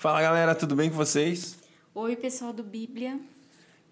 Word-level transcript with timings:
Fala 0.00 0.20
galera, 0.22 0.54
tudo 0.54 0.74
bem 0.74 0.88
com 0.88 0.96
vocês? 0.96 1.58
Oi, 1.94 2.16
pessoal 2.16 2.54
do 2.54 2.62
Bíblia. 2.62 3.20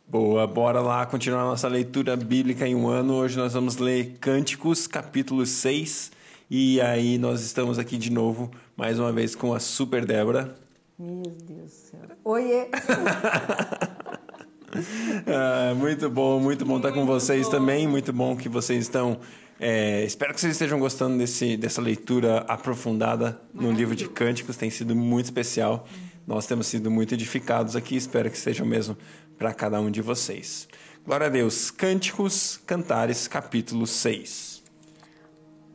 Boa, 0.06 0.46
bora 0.46 0.80
lá 0.80 1.04
continuar 1.04 1.42
nossa 1.42 1.68
leitura 1.68 2.16
bíblica 2.16 2.66
em 2.66 2.74
um 2.74 2.88
ano. 2.88 3.12
Hoje 3.12 3.36
nós 3.36 3.52
vamos 3.52 3.76
ler 3.76 4.16
Cânticos, 4.18 4.86
capítulo 4.86 5.44
6. 5.44 6.10
E 6.50 6.80
aí 6.80 7.18
nós 7.18 7.42
estamos 7.42 7.78
aqui 7.78 7.98
de 7.98 8.10
novo, 8.10 8.50
mais 8.74 8.98
uma 8.98 9.12
vez 9.12 9.36
com 9.36 9.52
a 9.52 9.60
Super 9.60 10.06
Débora. 10.06 10.56
Meu 10.98 11.24
Deus 11.24 11.60
do 11.60 11.68
céu. 11.68 12.00
Oiê! 12.24 12.70
ah, 15.28 15.74
muito 15.76 16.08
bom, 16.08 16.40
muito 16.40 16.64
bom 16.64 16.78
estar 16.78 16.92
com 16.92 17.04
vocês 17.04 17.44
bom. 17.44 17.50
também. 17.50 17.86
Muito 17.86 18.14
bom 18.14 18.34
que 18.34 18.48
vocês 18.48 18.84
estão. 18.84 19.20
É, 19.60 20.04
espero 20.04 20.32
que 20.32 20.40
vocês 20.40 20.52
estejam 20.52 20.78
gostando 20.78 21.18
desse, 21.18 21.56
dessa 21.56 21.80
leitura 21.80 22.38
aprofundada 22.48 23.40
no 23.52 23.72
livro 23.72 23.96
de 23.96 24.08
Cânticos. 24.08 24.56
Tem 24.56 24.70
sido 24.70 24.94
muito 24.94 25.24
especial. 25.24 25.86
Nós 26.26 26.46
temos 26.46 26.68
sido 26.68 26.90
muito 26.90 27.14
edificados 27.14 27.74
aqui. 27.74 27.96
Espero 27.96 28.30
que 28.30 28.38
sejam 28.38 28.64
mesmo 28.64 28.96
para 29.36 29.52
cada 29.52 29.80
um 29.80 29.90
de 29.90 30.00
vocês. 30.00 30.68
Glória 31.04 31.26
a 31.26 31.30
Deus. 31.30 31.70
Cânticos, 31.72 32.60
Cantares, 32.66 33.26
capítulo 33.26 33.86
6. 33.86 34.62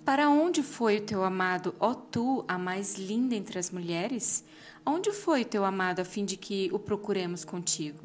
Para 0.05 0.29
onde 0.29 0.62
foi 0.63 0.98
o 0.98 1.02
teu 1.02 1.23
amado, 1.23 1.76
ó 1.79 1.93
tu, 1.93 2.45
a 2.48 2.57
mais 2.57 2.95
linda 2.95 3.35
entre 3.35 3.57
as 3.57 3.71
mulheres? 3.71 4.45
Onde 4.85 5.12
foi 5.12 5.41
o 5.41 5.45
teu 5.45 5.63
amado, 5.63 6.02
a 6.02 6.05
fim 6.05 6.26
de 6.26 6.35
que 6.35 6.70
o 6.73 6.79
procuremos 6.79 7.45
contigo? 7.45 7.99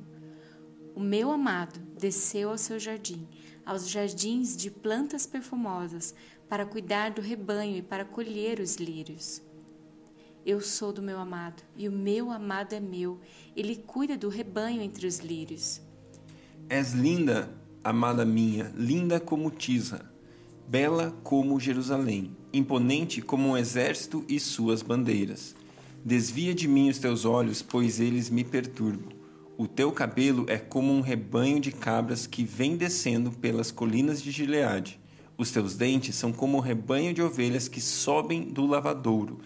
O 0.95 1.01
meu 1.01 1.31
amado 1.31 1.79
desceu 1.99 2.51
ao 2.51 2.59
seu 2.59 2.79
jardim, 2.79 3.27
aos 3.69 3.87
jardins 3.87 4.57
de 4.57 4.71
plantas 4.71 5.27
perfumosas, 5.27 6.15
para 6.49 6.65
cuidar 6.65 7.11
do 7.11 7.21
rebanho 7.21 7.77
e 7.77 7.83
para 7.83 8.03
colher 8.03 8.61
os 8.61 8.77
lírios. 8.77 9.43
Eu 10.47 10.63
sou 10.63 10.91
do 10.91 11.03
meu 11.03 11.19
amado, 11.19 11.63
e 11.77 11.87
o 11.87 11.93
meu 11.93 12.31
amado 12.31 12.73
é 12.73 12.81
meu. 12.81 13.21
Ele 13.55 13.77
cuida 13.77 14.17
do 14.17 14.31
rebanho 14.31 14.81
entre 14.81 15.07
os 15.07 15.19
lírios. 15.19 15.83
És 16.67 16.95
linda, 16.95 17.53
amada 17.85 18.25
minha, 18.25 18.73
linda 18.75 19.21
como 19.21 19.51
Tisa, 19.51 20.11
bela 20.67 21.15
como 21.23 21.61
Jerusalém, 21.61 22.35
imponente 22.51 23.21
como 23.21 23.51
um 23.51 23.57
exército 23.57 24.25
e 24.27 24.41
suas 24.41 24.81
bandeiras. 24.81 25.55
Desvia 26.03 26.55
de 26.55 26.67
mim 26.67 26.89
os 26.89 26.99
teus 26.99 27.27
olhos, 27.27 27.61
pois 27.61 28.01
eles 28.01 28.31
me 28.31 28.45
perturbam. 28.45 29.18
O 29.61 29.67
teu 29.67 29.91
cabelo 29.91 30.47
é 30.47 30.57
como 30.57 30.93
um 30.93 31.01
rebanho 31.01 31.59
de 31.59 31.73
cabras 31.73 32.29
que 32.29 32.45
vem 32.45 32.77
descendo 32.77 33.33
pelas 33.33 33.73
colinas 33.73 34.23
de 34.23 34.31
Gileade. 34.31 35.01
Os 35.37 35.51
teus 35.51 35.75
dentes 35.75 36.15
são 36.15 36.33
como 36.33 36.59
um 36.59 36.61
rebanho 36.61 37.13
de 37.13 37.21
ovelhas 37.21 37.67
que 37.67 37.81
sobem 37.81 38.43
do 38.43 38.65
lavadouro, 38.65 39.41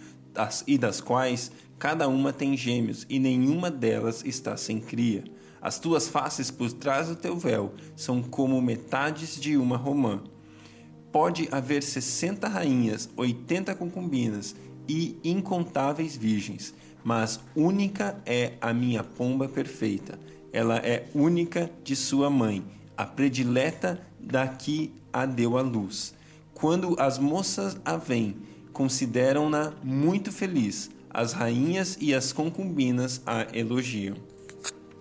e 0.66 0.76
das 0.76 1.00
quais 1.00 1.50
cada 1.78 2.08
uma 2.08 2.30
tem 2.30 2.54
gêmeos, 2.54 3.06
e 3.08 3.18
nenhuma 3.18 3.70
delas 3.70 4.22
está 4.22 4.54
sem 4.54 4.80
cria. 4.80 5.24
As 5.62 5.78
tuas 5.78 6.08
faces 6.08 6.50
por 6.50 6.70
trás 6.70 7.08
do 7.08 7.16
teu 7.16 7.34
véu 7.34 7.72
são 7.96 8.22
como 8.22 8.60
metades 8.60 9.40
de 9.40 9.56
uma 9.56 9.78
romã. 9.78 10.22
Pode 11.10 11.48
haver 11.50 11.82
sessenta 11.82 12.48
rainhas, 12.48 13.08
oitenta 13.16 13.74
concubinas 13.74 14.54
e 14.86 15.16
incontáveis 15.24 16.14
virgens 16.14 16.74
mas 17.04 17.40
única 17.54 18.16
é 18.24 18.54
a 18.60 18.72
minha 18.72 19.02
pomba 19.02 19.48
perfeita. 19.48 20.18
Ela 20.52 20.76
é 20.76 21.08
única 21.14 21.70
de 21.82 21.96
sua 21.96 22.28
mãe, 22.28 22.64
a 22.96 23.06
predileta 23.06 24.00
da 24.20 24.46
que 24.46 24.92
a 25.12 25.26
deu 25.26 25.56
à 25.56 25.62
luz. 25.62 26.14
Quando 26.54 26.94
as 26.98 27.18
moças 27.18 27.76
a 27.84 27.96
veem, 27.96 28.36
consideram-na 28.72 29.72
muito 29.82 30.30
feliz. 30.30 30.90
As 31.10 31.32
rainhas 31.32 31.98
e 32.00 32.14
as 32.14 32.32
concubinas 32.32 33.20
a 33.26 33.46
elogiam. 33.56 34.16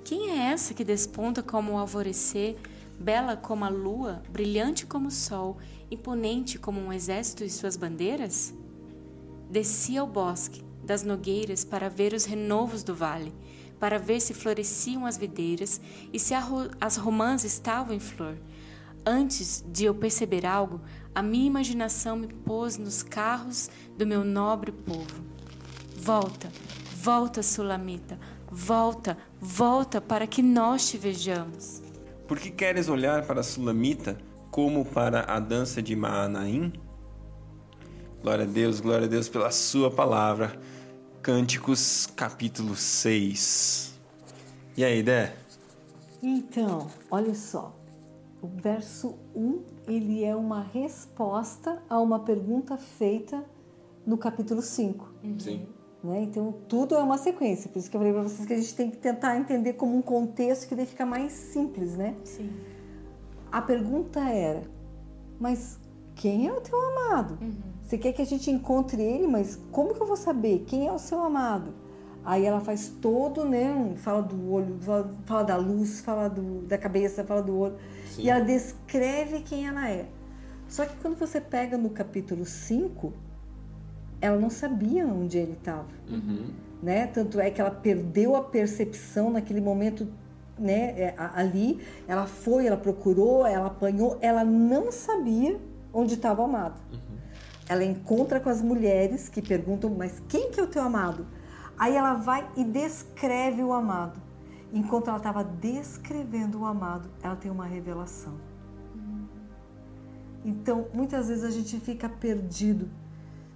Quem 0.03 0.31
é 0.31 0.51
essa 0.51 0.73
que 0.73 0.83
desponta 0.83 1.41
como 1.41 1.73
o 1.73 1.77
alvorecer, 1.77 2.57
bela 2.99 3.37
como 3.37 3.63
a 3.63 3.69
lua, 3.69 4.21
brilhante 4.29 4.85
como 4.85 5.07
o 5.07 5.11
sol, 5.11 5.57
imponente 5.89 6.59
como 6.59 6.81
um 6.81 6.91
exército 6.91 7.43
e 7.43 7.49
suas 7.49 7.77
bandeiras? 7.77 8.53
Desci 9.49 9.97
ao 9.97 10.07
bosque, 10.07 10.63
das 10.83 11.03
nogueiras 11.03 11.63
para 11.63 11.89
ver 11.89 12.13
os 12.13 12.25
renovos 12.25 12.83
do 12.83 12.93
vale, 12.93 13.33
para 13.79 13.97
ver 13.97 14.19
se 14.19 14.33
floresciam 14.33 15.05
as 15.05 15.17
videiras 15.17 15.81
e 16.13 16.19
se 16.19 16.33
as 16.79 16.97
romãs 16.97 17.43
estavam 17.43 17.95
em 17.95 17.99
flor. 17.99 18.37
Antes 19.05 19.65
de 19.67 19.85
eu 19.85 19.95
perceber 19.95 20.45
algo, 20.45 20.79
a 21.15 21.23
minha 21.23 21.47
imaginação 21.47 22.15
me 22.15 22.27
pôs 22.27 22.77
nos 22.77 23.01
carros 23.01 23.69
do 23.97 24.05
meu 24.05 24.23
nobre 24.23 24.71
povo. 24.71 25.23
Volta, 25.97 26.51
volta, 27.01 27.41
Sulamita, 27.41 28.19
volta, 28.49 29.17
volta 29.39 29.99
para 29.99 30.27
que 30.27 30.43
nós 30.43 30.89
te 30.89 30.97
vejamos. 30.97 31.81
Por 32.27 32.39
que 32.39 32.51
queres 32.51 32.89
olhar 32.89 33.25
para 33.25 33.41
Sulamita 33.41 34.17
como 34.51 34.85
para 34.85 35.21
a 35.21 35.39
dança 35.39 35.81
de 35.81 35.95
Maanaim? 35.95 36.71
Glória 38.21 38.45
a 38.45 38.47
Deus, 38.47 38.79
glória 38.79 39.07
a 39.07 39.09
Deus 39.09 39.27
pela 39.27 39.49
Sua 39.49 39.89
palavra. 39.89 40.59
Cânticos, 41.21 42.07
capítulo 42.15 42.75
6. 42.75 43.93
E 44.75 44.83
aí, 44.83 45.03
Dé? 45.03 45.35
Então, 46.21 46.87
olha 47.11 47.35
só. 47.35 47.75
O 48.41 48.47
verso 48.47 49.19
1, 49.35 49.61
ele 49.87 50.23
é 50.23 50.35
uma 50.35 50.63
resposta 50.63 51.79
a 51.87 51.99
uma 51.99 52.21
pergunta 52.21 52.75
feita 52.75 53.45
no 54.03 54.17
capítulo 54.17 54.63
5. 54.63 55.13
Uhum. 55.23 55.39
Sim. 55.39 55.67
Né? 56.03 56.23
Então, 56.23 56.55
tudo 56.67 56.95
é 56.95 57.03
uma 57.03 57.19
sequência. 57.19 57.69
Por 57.69 57.77
isso 57.77 57.91
que 57.91 57.95
eu 57.95 58.01
falei 58.01 58.13
para 58.13 58.23
vocês 58.23 58.47
que 58.47 58.53
a 58.53 58.57
gente 58.57 58.73
tem 58.73 58.89
que 58.89 58.97
tentar 58.97 59.37
entender 59.37 59.73
como 59.73 59.95
um 59.95 60.01
contexto 60.01 60.67
que 60.67 60.73
daí 60.73 60.87
fica 60.87 61.05
mais 61.05 61.31
simples, 61.33 61.95
né? 61.95 62.15
Sim. 62.23 62.51
A 63.51 63.61
pergunta 63.61 64.21
era, 64.21 64.63
mas 65.39 65.79
quem 66.15 66.47
é 66.47 66.53
o 66.53 66.61
teu 66.61 66.79
amado? 66.79 67.37
Uhum. 67.39 67.70
Você 67.91 67.97
quer 67.97 68.13
que 68.13 68.21
a 68.21 68.25
gente 68.25 68.49
encontre 68.49 69.01
ele, 69.01 69.27
mas 69.27 69.59
como 69.69 69.93
que 69.93 70.01
eu 70.01 70.07
vou 70.07 70.15
saber 70.15 70.63
quem 70.65 70.87
é 70.87 70.91
o 70.93 70.97
seu 70.97 71.21
amado? 71.21 71.73
Aí 72.23 72.45
ela 72.45 72.61
faz 72.61 72.87
todo, 72.87 73.43
né? 73.43 73.95
Fala 73.97 74.21
do 74.21 74.49
olho, 74.49 74.77
fala, 74.79 75.13
fala 75.25 75.43
da 75.43 75.57
luz, 75.57 75.99
fala 75.99 76.29
do, 76.29 76.61
da 76.61 76.77
cabeça, 76.77 77.21
fala 77.25 77.43
do 77.43 77.53
olho. 77.59 77.75
Sim. 78.05 78.21
E 78.21 78.29
ela 78.29 78.39
descreve 78.45 79.41
quem 79.41 79.67
ela 79.67 79.89
é. 79.89 80.05
Só 80.69 80.85
que 80.85 80.95
quando 81.01 81.17
você 81.17 81.41
pega 81.41 81.77
no 81.77 81.89
capítulo 81.89 82.45
5, 82.45 83.11
ela 84.21 84.39
não 84.39 84.49
sabia 84.49 85.05
onde 85.05 85.37
ele 85.37 85.57
estava. 85.59 85.89
Uhum. 86.09 86.45
Né? 86.81 87.07
Tanto 87.07 87.41
é 87.41 87.51
que 87.51 87.59
ela 87.59 87.71
perdeu 87.71 88.37
a 88.37 88.41
percepção 88.41 89.29
naquele 89.29 89.59
momento 89.59 90.07
né, 90.57 90.97
é, 90.97 91.15
ali. 91.17 91.81
Ela 92.07 92.25
foi, 92.25 92.67
ela 92.67 92.77
procurou, 92.77 93.45
ela 93.45 93.67
apanhou, 93.67 94.17
ela 94.21 94.45
não 94.45 94.93
sabia 94.93 95.59
onde 95.93 96.13
estava 96.13 96.41
o 96.41 96.45
amado. 96.45 96.79
Uhum. 96.89 97.10
Ela 97.71 97.85
encontra 97.85 98.37
com 98.37 98.49
as 98.49 98.61
mulheres 98.61 99.29
que 99.29 99.41
perguntam, 99.41 99.89
mas 99.91 100.21
quem 100.27 100.51
que 100.51 100.59
é 100.59 100.63
o 100.63 100.67
teu 100.67 100.81
amado? 100.81 101.25
Aí 101.77 101.95
ela 101.95 102.15
vai 102.15 102.45
e 102.57 102.65
descreve 102.65 103.63
o 103.63 103.71
amado. 103.71 104.21
Enquanto 104.73 105.07
ela 105.07 105.15
estava 105.15 105.41
descrevendo 105.41 106.59
o 106.59 106.65
amado, 106.65 107.09
ela 107.23 107.37
tem 107.37 107.49
uma 107.49 107.65
revelação. 107.65 108.33
Então, 110.43 110.89
muitas 110.93 111.29
vezes 111.29 111.45
a 111.45 111.49
gente 111.49 111.79
fica 111.79 112.09
perdido. 112.09 112.89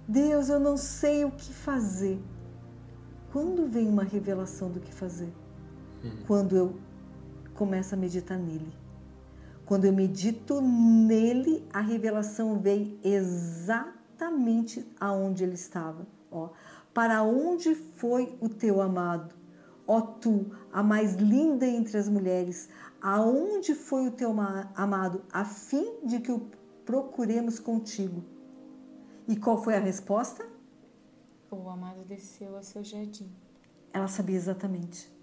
Deus, 0.08 0.48
eu 0.48 0.58
não 0.58 0.78
sei 0.78 1.26
o 1.26 1.30
que 1.30 1.52
fazer. 1.52 2.18
Quando 3.30 3.68
vem 3.68 3.86
uma 3.86 4.02
revelação 4.02 4.70
do 4.70 4.80
que 4.80 4.94
fazer? 4.94 5.30
Uhum. 6.02 6.16
Quando 6.26 6.56
eu 6.56 6.76
começo 7.52 7.94
a 7.94 7.98
meditar 7.98 8.38
nele. 8.38 8.72
Quando 9.66 9.84
eu 9.84 9.92
medito 9.92 10.62
nele, 10.62 11.68
a 11.70 11.82
revelação 11.82 12.58
vem 12.58 12.98
exatamente 13.04 14.05
exatamente 14.16 14.86
aonde 14.98 15.44
ele 15.44 15.54
estava. 15.54 16.06
Ó, 16.30 16.48
para 16.94 17.22
onde 17.22 17.74
foi 17.74 18.36
o 18.40 18.48
teu 18.48 18.80
amado? 18.80 19.34
Ó 19.86 20.00
tu, 20.00 20.50
a 20.72 20.82
mais 20.82 21.14
linda 21.14 21.66
entre 21.66 21.96
as 21.96 22.08
mulheres, 22.08 22.68
aonde 23.00 23.74
foi 23.74 24.08
o 24.08 24.10
teu 24.10 24.34
amado, 24.74 25.22
a 25.30 25.44
fim 25.44 26.00
de 26.02 26.18
que 26.18 26.32
o 26.32 26.50
procuremos 26.84 27.58
contigo? 27.58 28.24
E 29.28 29.36
qual 29.36 29.62
foi 29.62 29.76
a 29.76 29.80
resposta? 29.80 30.46
O 31.50 31.68
amado 31.68 32.02
desceu 32.04 32.56
ao 32.56 32.62
seu 32.62 32.82
jardim. 32.82 33.30
Ela 33.92 34.08
sabia 34.08 34.36
exatamente. 34.36 35.14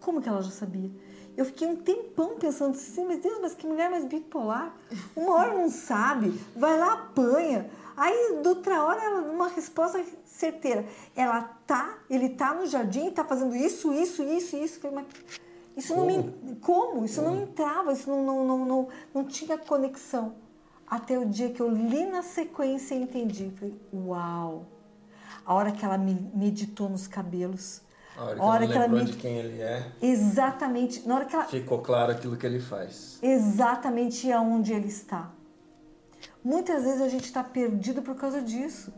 Como 0.00 0.20
que 0.20 0.28
ela 0.28 0.42
já 0.42 0.50
sabia? 0.50 0.90
Eu 1.36 1.44
fiquei 1.44 1.68
um 1.68 1.76
tempão 1.76 2.36
pensando 2.36 2.72
assim, 2.72 3.04
mas 3.04 3.20
Deus, 3.20 3.38
mas 3.40 3.54
que 3.54 3.66
mulher 3.66 3.88
mais 3.88 4.04
bipolar. 4.04 4.74
Uma 5.14 5.34
hora 5.34 5.54
não 5.54 5.70
sabe, 5.70 6.30
vai 6.56 6.76
lá, 6.76 6.94
apanha. 6.94 7.70
Aí, 7.98 8.40
outra 8.46 8.84
hora, 8.84 9.02
ela 9.02 9.22
uma 9.22 9.48
resposta 9.48 10.00
certeira. 10.24 10.86
Ela 11.16 11.42
tá, 11.66 11.98
ele 12.08 12.28
tá 12.28 12.54
no 12.54 12.64
jardim, 12.64 13.10
tá 13.10 13.24
fazendo 13.24 13.56
isso, 13.56 13.92
isso, 13.92 14.22
isso, 14.22 14.56
isso. 14.56 14.78
Falei, 14.78 14.98
mas 14.98 15.06
isso 15.76 15.94
como? 15.94 16.06
não 16.06 16.22
me, 16.22 16.56
como? 16.60 17.04
Isso 17.04 17.20
não 17.20 17.42
entrava, 17.42 17.92
isso 17.92 18.08
não, 18.08 18.24
não, 18.24 18.46
não, 18.46 18.64
não, 18.64 18.88
não 19.12 19.24
tinha 19.24 19.58
conexão. 19.58 20.36
Até 20.86 21.18
o 21.18 21.26
dia 21.26 21.50
que 21.50 21.60
eu 21.60 21.68
li 21.68 22.06
na 22.06 22.22
sequência 22.22 22.94
e 22.94 23.02
entendi. 23.02 23.50
Falei, 23.58 23.74
uau! 23.92 24.64
A 25.44 25.52
hora 25.52 25.72
que 25.72 25.84
ela 25.84 25.98
me 25.98 26.30
meditou 26.32 26.88
nos 26.88 27.08
cabelos, 27.08 27.82
A 28.16 28.22
hora 28.22 28.34
que, 28.36 28.40
hora 28.42 28.64
ela, 28.64 28.72
que 28.72 28.78
ela 28.78 28.88
me... 28.88 29.04
de 29.04 29.16
quem 29.16 29.38
ele 29.38 29.60
é. 29.60 29.90
Exatamente. 30.00 31.06
Na 31.06 31.16
hora 31.16 31.24
que 31.24 31.34
ela... 31.34 31.44
Ficou 31.46 31.80
claro 31.80 32.12
aquilo 32.12 32.36
que 32.36 32.46
ele 32.46 32.60
faz. 32.60 33.18
Exatamente 33.20 34.30
aonde 34.30 34.72
ele 34.72 34.86
está. 34.86 35.32
Muitas 36.48 36.84
vezes 36.84 37.02
a 37.02 37.08
gente 37.10 37.26
está 37.26 37.44
perdido 37.44 38.00
por 38.00 38.14
causa 38.14 38.40
disso. 38.40 38.90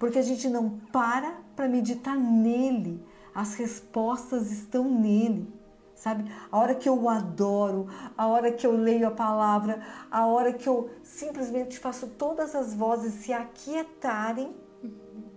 Porque 0.00 0.18
a 0.18 0.22
gente 0.22 0.48
não 0.48 0.80
para 0.92 1.32
para 1.54 1.68
meditar 1.68 2.16
nele. 2.16 3.00
As 3.32 3.54
respostas 3.54 4.50
estão 4.50 4.82
nele 4.90 5.46
sabe? 5.94 6.30
A 6.50 6.56
hora 6.56 6.76
que 6.76 6.88
eu 6.88 6.96
o 6.96 7.08
adoro, 7.08 7.88
a 8.16 8.28
hora 8.28 8.52
que 8.52 8.64
eu 8.64 8.70
leio 8.70 9.08
a 9.08 9.10
palavra, 9.10 9.82
a 10.08 10.26
hora 10.26 10.52
que 10.52 10.68
eu 10.68 10.88
simplesmente 11.02 11.76
faço 11.76 12.06
todas 12.06 12.54
as 12.54 12.72
vozes 12.72 13.14
se 13.14 13.32
aquietarem 13.32 14.54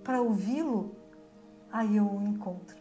para 0.03 0.21
ouvi-lo, 0.21 0.95
aí 1.71 1.97
eu 1.97 2.05
o 2.05 2.21
encontro. 2.21 2.75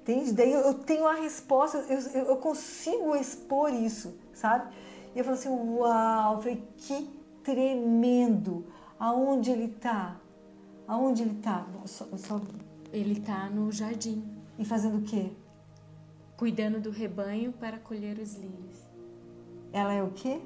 Entende? 0.00 0.32
Daí 0.32 0.52
eu 0.52 0.74
tenho 0.74 1.06
a 1.06 1.14
resposta, 1.14 1.78
eu, 1.88 2.24
eu 2.24 2.36
consigo 2.38 3.14
expor 3.14 3.72
isso, 3.72 4.12
sabe? 4.34 4.74
E 5.14 5.20
eu 5.20 5.24
falo 5.24 5.36
assim, 5.36 5.48
uau, 5.48 6.34
eu 6.34 6.40
falei, 6.40 6.68
que 6.76 7.21
tremendo! 7.42 8.64
Aonde 8.98 9.50
ele 9.50 9.64
está? 9.64 10.16
Aonde 10.86 11.22
ele 11.22 11.36
está? 11.38 11.66
Só, 11.86 12.06
só... 12.16 12.40
Ele 12.92 13.12
está 13.12 13.48
no 13.48 13.72
jardim. 13.72 14.22
E 14.58 14.64
fazendo 14.64 14.98
o 14.98 15.02
quê? 15.02 15.32
cuidando 16.42 16.80
do 16.80 16.90
rebanho 16.90 17.52
para 17.52 17.78
colher 17.78 18.18
os 18.18 18.34
lírios. 18.34 18.76
Ela 19.72 19.92
é 19.92 20.02
o 20.02 20.10
quê? 20.10 20.40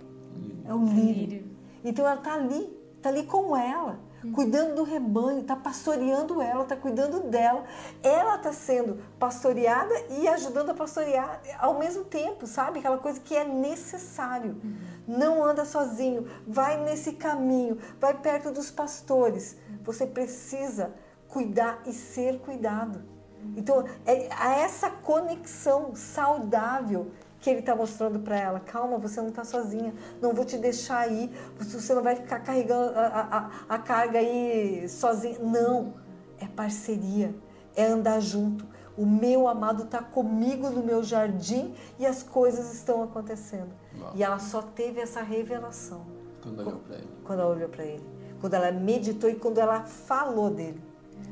É 0.66 0.74
o 0.74 0.84
lírio. 0.84 1.14
lírio. 1.14 1.56
Então 1.82 2.06
ela 2.06 2.18
está 2.18 2.34
ali, 2.34 2.70
está 2.98 3.08
ali 3.08 3.22
com 3.22 3.56
ela. 3.56 3.98
Cuidando 4.32 4.74
do 4.76 4.82
rebanho, 4.82 5.40
está 5.40 5.56
pastoreando 5.56 6.40
ela, 6.40 6.62
está 6.62 6.76
cuidando 6.76 7.20
dela. 7.28 7.64
Ela 8.02 8.36
está 8.36 8.52
sendo 8.52 9.02
pastoreada 9.18 9.94
e 10.10 10.28
ajudando 10.28 10.70
a 10.70 10.74
pastorear 10.74 11.40
ao 11.58 11.78
mesmo 11.78 12.04
tempo, 12.04 12.46
sabe? 12.46 12.78
Aquela 12.78 12.98
coisa 12.98 13.20
que 13.20 13.34
é 13.34 13.44
necessário. 13.44 14.60
Uhum. 14.62 14.76
Não 15.06 15.44
anda 15.44 15.64
sozinho, 15.64 16.26
vai 16.46 16.82
nesse 16.82 17.12
caminho, 17.12 17.78
vai 18.00 18.14
perto 18.14 18.50
dos 18.50 18.70
pastores. 18.70 19.56
Você 19.82 20.06
precisa 20.06 20.92
cuidar 21.28 21.82
e 21.86 21.92
ser 21.92 22.40
cuidado. 22.40 23.04
Então, 23.56 23.84
é 24.04 24.28
essa 24.60 24.90
conexão 24.90 25.94
saudável 25.94 27.12
que 27.46 27.50
ele 27.50 27.60
está 27.60 27.76
mostrando 27.76 28.18
para 28.18 28.36
ela. 28.36 28.58
Calma, 28.58 28.98
você 28.98 29.20
não 29.20 29.28
está 29.28 29.44
sozinha. 29.44 29.94
Não 30.20 30.34
vou 30.34 30.44
te 30.44 30.58
deixar 30.58 30.98
aí. 30.98 31.30
Você 31.58 31.94
não 31.94 32.02
vai 32.02 32.16
ficar 32.16 32.40
carregando 32.40 32.98
a, 32.98 33.50
a, 33.68 33.74
a 33.76 33.78
carga 33.78 34.18
aí 34.18 34.88
sozinha. 34.88 35.38
Não. 35.38 35.94
É 36.40 36.46
parceria. 36.46 37.32
É 37.76 37.86
andar 37.86 38.18
junto. 38.20 38.66
O 38.96 39.06
meu 39.06 39.46
amado 39.46 39.84
está 39.84 40.02
comigo 40.02 40.70
no 40.70 40.82
meu 40.82 41.04
jardim 41.04 41.72
e 41.98 42.06
as 42.06 42.22
coisas 42.22 42.74
estão 42.74 43.02
acontecendo. 43.02 43.70
E 44.14 44.24
ela 44.24 44.40
só 44.40 44.60
teve 44.60 45.00
essa 45.00 45.22
revelação. 45.22 46.04
Quando 46.42 46.60
olhou 46.60 46.80
para 46.80 46.96
ele. 46.96 47.08
Quando 47.24 47.40
ela 47.40 47.50
olhou 47.50 47.68
para 47.68 47.84
ele. 47.84 48.06
Quando 48.40 48.54
ela 48.54 48.72
meditou 48.72 49.30
e 49.30 49.36
quando 49.36 49.58
ela 49.58 49.84
falou 49.84 50.50
dele. 50.50 50.82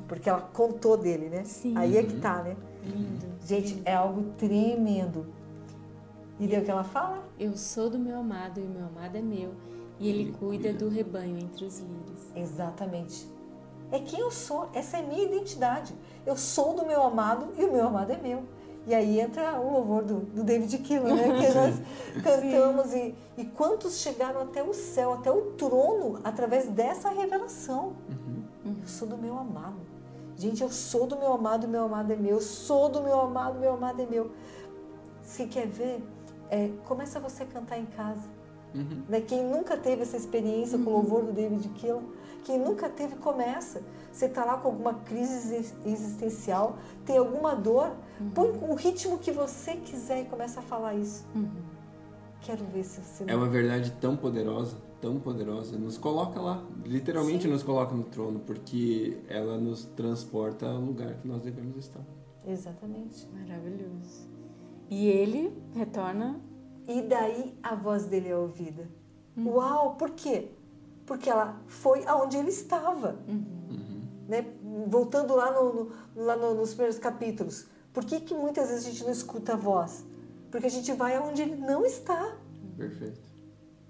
Porque 0.07 0.29
ela 0.29 0.41
contou 0.41 0.97
dele, 0.97 1.29
né? 1.29 1.43
Sim. 1.45 1.77
Aí 1.77 1.97
é 1.97 2.03
que 2.05 2.21
tá, 2.21 2.43
né? 2.43 2.57
Lindo. 2.85 3.27
Gente, 3.45 3.83
é 3.85 3.95
algo 3.95 4.33
tremendo. 4.39 5.27
E 6.39 6.47
daí 6.47 6.61
o 6.61 6.65
que 6.65 6.71
ela 6.71 6.85
fala? 6.85 7.23
Eu 7.39 7.57
sou 7.57 7.89
do 7.89 7.99
meu 7.99 8.19
amado 8.19 8.61
e 8.61 8.65
o 8.65 8.69
meu 8.69 8.87
amado 8.87 9.17
é 9.17 9.23
meu. 9.23 9.55
E 9.99 10.09
ele, 10.09 10.33
cuida, 10.33 10.73
do 10.73 10.89
rebanho 10.89 11.39
entre 11.39 11.65
os 11.65 11.79
lírios. 11.79 12.21
Exatamente. 12.35 13.29
É 13.93 13.99
quem 14.01 14.19
eu 14.19 14.31
sou. 14.31 14.69
Essa 14.75 14.97
é 14.97 15.01
a 15.01 15.07
minha 15.07 15.23
identidade. 15.23 15.95
Eu 16.27 16.37
sou 16.37 16.75
do 16.75 16.85
meu 16.85 17.03
amado 17.03 17.53
e 17.57 17.65
o 17.65 17.73
meu 17.73 17.87
amado 17.87 18.11
é 18.11 18.17
meu. 18.17 18.43
E 18.87 18.95
aí 18.95 19.21
entra 19.21 19.61
o 19.61 19.73
louvor 19.73 20.03
do, 20.03 20.21
do 20.21 20.45
David 20.45 20.77
Keelan, 20.79 21.15
né? 21.15 21.41
Que 21.41 21.49
nós 21.55 22.23
cantamos. 22.23 22.93
E, 22.93 23.15
e 23.39 23.45
quantos 23.45 23.99
chegaram 23.99 24.43
até 24.43 24.63
o 24.63 24.75
céu, 24.75 25.15
até 25.15 25.31
o 25.31 25.53
trono, 25.53 26.19
através 26.25 26.69
dessa 26.69 27.09
revelação. 27.09 27.95
Uhum. 28.09 28.75
Eu 28.83 28.89
sou 28.89 29.07
do 29.07 29.17
meu 29.17 29.39
amado. 29.39 29.79
Gente, 30.37 30.63
eu 30.63 30.71
sou 30.71 31.07
do 31.07 31.17
meu 31.17 31.33
amado, 31.33 31.69
meu 31.69 31.85
amado 31.85 32.13
é 32.13 32.17
meu. 32.17 32.33
Eu 32.33 32.41
sou 32.41 32.89
do 32.89 33.03
meu 33.03 33.21
amado, 33.21 33.59
meu 33.59 33.75
amado 33.75 34.03
é 34.03 34.07
meu. 34.07 34.33
Se 35.23 35.47
quer 35.47 35.67
ver, 35.67 36.03
é, 36.51 36.71
começa 36.85 37.21
você 37.21 37.43
a 37.43 37.47
cantar 37.47 37.79
em 37.79 37.87
casa. 37.87 38.29
Uhum. 38.75 39.03
Né? 39.09 39.21
Quem 39.21 39.45
nunca 39.45 39.77
teve 39.77 40.03
essa 40.03 40.17
experiência 40.17 40.79
com 40.79 40.91
o 40.91 40.93
louvor 40.95 41.25
do 41.25 41.33
David 41.33 41.69
Keelan, 41.71 42.03
quem 42.45 42.59
nunca 42.59 42.89
teve, 42.89 43.17
começa. 43.17 43.83
Você 44.13 44.27
está 44.27 44.45
lá 44.45 44.59
com 44.59 44.69
alguma 44.69 44.95
crise 44.95 45.73
existencial, 45.85 46.79
tem 47.05 47.19
alguma 47.19 47.55
dor, 47.55 47.93
uhum. 48.21 48.31
põe 48.31 48.49
o 48.49 48.75
ritmo 48.75 49.19
que 49.19 49.33
você 49.33 49.77
quiser 49.77 50.23
e 50.23 50.25
começa 50.27 50.61
a 50.61 50.63
falar 50.63 50.95
isso. 50.95 51.25
Uhum. 51.35 51.51
Quero 52.43 52.65
ver 52.67 52.85
se 52.85 53.01
você... 53.01 53.25
É 53.27 53.35
uma 53.35 53.49
verdade 53.49 53.91
tão 54.01 54.17
poderosa 54.17 54.77
tão 55.05 55.21
poderosa, 55.21 55.77
nos 55.77 55.99
coloca 55.99 56.41
lá, 56.41 56.65
literalmente 56.83 57.43
Sim. 57.43 57.51
nos 57.51 57.63
coloca 57.63 57.95
no 57.95 58.05
trono, 58.05 58.41
porque 58.41 59.19
ela 59.29 59.59
nos 59.59 59.85
transporta 59.85 60.67
ao 60.67 60.81
lugar 60.81 61.13
que 61.17 61.29
nós 61.29 61.43
devemos 61.43 61.77
estar. 61.77 62.01
Exatamente. 62.47 63.29
Maravilhoso. 63.31 64.34
E 64.95 65.09
ele 65.09 65.61
retorna. 65.75 66.41
E 66.87 67.03
daí 67.03 67.59
a 67.61 67.75
voz 67.75 68.05
dele 68.05 68.29
é 68.29 68.37
ouvida. 68.37 68.89
Uhum. 69.37 69.55
Uau, 69.55 69.97
por 69.97 70.11
quê? 70.11 70.53
Porque 71.05 71.29
ela 71.29 71.61
foi 71.67 72.07
aonde 72.07 72.37
ele 72.37 72.51
estava. 72.51 73.19
Uhum. 73.27 74.03
Né? 74.29 74.47
Voltando 74.87 75.35
lá, 75.35 75.51
no, 75.51 75.75
no, 75.75 75.93
lá 76.15 76.37
no, 76.37 76.55
nos 76.55 76.75
primeiros 76.75 76.99
capítulos. 76.99 77.67
Por 77.93 78.05
que, 78.05 78.21
que 78.21 78.35
muitas 78.35 78.69
vezes 78.69 78.87
a 78.87 78.91
gente 78.91 79.03
não 79.03 79.11
escuta 79.11 79.55
a 79.55 79.57
voz? 79.57 80.05
Porque 80.49 80.69
a 80.69 80.71
gente 80.71 80.93
vai 80.93 81.17
aonde 81.17 81.43
ele 81.43 81.57
não 81.57 81.85
está. 81.85 82.37
Perfeito. 82.77 83.21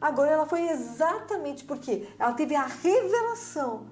Agora 0.00 0.30
ela 0.30 0.46
foi 0.46 0.70
exatamente 0.70 1.64
porque 1.64 2.08
ela 2.18 2.32
teve 2.32 2.54
a 2.54 2.64
revelação. 2.64 3.88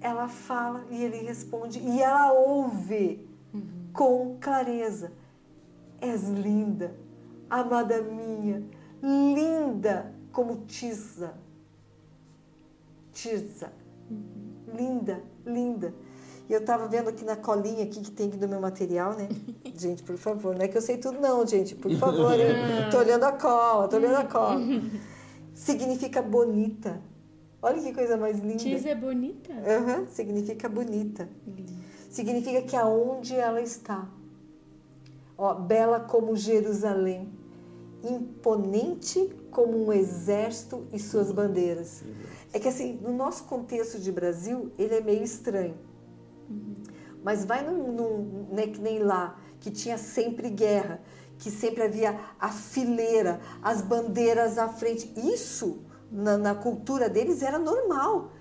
Ela 0.00 0.26
fala 0.26 0.84
e 0.90 1.04
ele 1.04 1.18
responde 1.18 1.78
e 1.78 2.02
ela 2.02 2.32
ouve 2.32 3.28
uhum. 3.54 3.90
com 3.92 4.38
clareza. 4.40 5.12
És 6.00 6.28
linda, 6.28 6.94
amada 7.50 8.00
minha, 8.02 8.62
linda 9.02 10.14
como 10.32 10.64
Tisa. 10.66 11.34
Tisa. 13.12 13.72
Uhum. 14.10 14.74
Linda, 14.76 15.22
linda. 15.44 15.94
E 16.48 16.52
eu 16.52 16.64
tava 16.64 16.88
vendo 16.88 17.08
aqui 17.08 17.24
na 17.24 17.36
colinha 17.36 17.84
aqui 17.84 18.00
que 18.00 18.10
tem 18.10 18.28
aqui 18.28 18.36
do 18.38 18.48
meu 18.48 18.60
material, 18.60 19.14
né? 19.14 19.28
gente, 19.74 20.02
por 20.02 20.16
favor, 20.16 20.54
não 20.54 20.62
é 20.64 20.68
que 20.68 20.76
eu 20.78 20.82
sei 20.82 20.96
tudo 20.96 21.20
não, 21.20 21.46
gente. 21.46 21.74
Por 21.74 21.92
favor, 21.96 22.32
eu 22.38 22.90
tô 22.90 22.98
olhando 22.98 23.24
a 23.24 23.32
cola, 23.32 23.88
tô 23.88 23.96
olhando 23.96 24.16
a 24.16 24.24
cola. 24.26 24.60
significa 25.54 26.22
bonita. 26.22 27.00
Olha 27.60 27.82
que 27.82 27.92
coisa 27.92 28.16
mais 28.16 28.38
linda. 28.38 28.56
Diz 28.56 28.86
é 28.86 28.94
bonita? 28.94 29.52
Uhum, 29.52 30.06
significa 30.06 30.68
bonita. 30.68 31.28
Significa 32.08 32.62
que 32.62 32.76
aonde 32.76 33.34
ela 33.34 33.60
está. 33.60 34.08
Ó, 35.40 35.54
bela 35.54 36.00
como 36.00 36.34
Jerusalém, 36.34 37.32
imponente 38.02 39.32
como 39.52 39.86
um 39.86 39.92
exército 39.92 40.88
e 40.92 40.98
suas 40.98 41.30
bandeiras. 41.30 42.02
É 42.52 42.58
que 42.58 42.66
assim, 42.66 42.98
no 43.00 43.12
nosso 43.12 43.44
contexto 43.44 44.00
de 44.00 44.10
Brasil, 44.10 44.72
ele 44.76 44.96
é 44.96 45.00
meio 45.00 45.22
estranho. 45.22 45.76
Mas 47.22 47.44
vai 47.44 47.64
num, 47.64 47.92
num 47.92 48.48
né, 48.50 48.66
que 48.66 48.80
nem 48.80 48.98
lá, 48.98 49.38
que 49.60 49.70
tinha 49.70 49.96
sempre 49.96 50.50
guerra, 50.50 51.00
que 51.38 51.52
sempre 51.52 51.84
havia 51.84 52.18
a 52.40 52.48
fileira, 52.48 53.40
as 53.62 53.80
bandeiras 53.80 54.58
à 54.58 54.68
frente. 54.68 55.12
Isso, 55.16 55.82
na, 56.10 56.36
na 56.36 56.54
cultura 56.56 57.08
deles, 57.08 57.42
era 57.42 57.60
normal. 57.60 58.32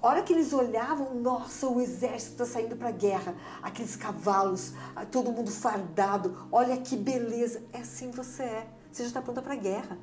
A 0.00 0.06
hora 0.06 0.22
que 0.22 0.32
eles 0.32 0.52
olhavam, 0.52 1.14
nossa, 1.14 1.66
o 1.68 1.80
exército 1.80 2.42
está 2.42 2.44
saindo 2.44 2.76
para 2.76 2.88
a 2.88 2.92
guerra, 2.92 3.34
aqueles 3.62 3.96
cavalos, 3.96 4.72
todo 5.10 5.32
mundo 5.32 5.50
fardado, 5.50 6.46
olha 6.52 6.76
que 6.76 6.96
beleza. 6.96 7.62
É 7.72 7.80
assim 7.80 8.10
você 8.10 8.42
é. 8.44 8.66
Você 8.92 9.02
já 9.02 9.08
está 9.08 9.22
pronta 9.22 9.42
para 9.42 9.54
a 9.54 9.56
guerra. 9.56 9.98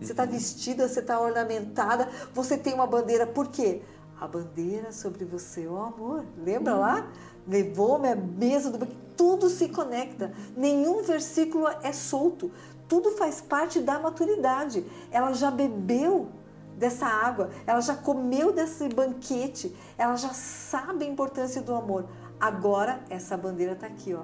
Você 0.00 0.12
está 0.12 0.24
vestida, 0.24 0.88
você 0.88 1.00
está 1.00 1.20
ornamentada, 1.20 2.08
você 2.34 2.58
tem 2.58 2.74
uma 2.74 2.86
bandeira. 2.86 3.26
Por 3.26 3.48
quê? 3.48 3.82
A 4.20 4.26
bandeira 4.26 4.92
sobre 4.92 5.24
você 5.24 5.66
o 5.66 5.76
amor. 5.76 6.24
Lembra 6.36 6.74
lá? 6.74 7.10
Levou-me 7.46 8.08
à 8.08 8.16
mesa 8.16 8.70
do 8.70 8.78
tudo 9.16 9.48
se 9.48 9.68
conecta, 9.68 10.32
nenhum 10.56 11.02
versículo 11.02 11.66
é 11.82 11.92
solto, 11.92 12.52
tudo 12.86 13.12
faz 13.12 13.40
parte 13.40 13.80
da 13.80 13.98
maturidade. 13.98 14.84
Ela 15.10 15.32
já 15.32 15.50
bebeu 15.50 16.28
dessa 16.76 17.06
água, 17.06 17.50
ela 17.66 17.80
já 17.80 17.96
comeu 17.96 18.52
desse 18.52 18.88
banquete, 18.88 19.74
ela 19.96 20.16
já 20.16 20.30
sabe 20.30 21.04
a 21.04 21.08
importância 21.08 21.62
do 21.62 21.74
amor. 21.74 22.06
Agora 22.38 23.00
essa 23.08 23.36
bandeira 23.36 23.72
está 23.72 23.86
aqui, 23.86 24.14
ó. 24.14 24.22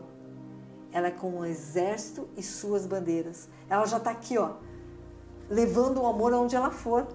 Ela 0.93 1.09
é 1.09 1.11
com 1.11 1.31
um 1.31 1.45
exército 1.45 2.29
e 2.37 2.43
suas 2.43 2.87
bandeiras. 2.87 3.49
Ela 3.69 3.87
já 3.87 3.97
está 3.97 4.11
aqui, 4.11 4.37
ó, 4.37 4.57
levando 5.49 6.03
o 6.03 6.07
amor 6.07 6.35
aonde 6.35 6.55
ela 6.55 6.71
for, 6.71 7.09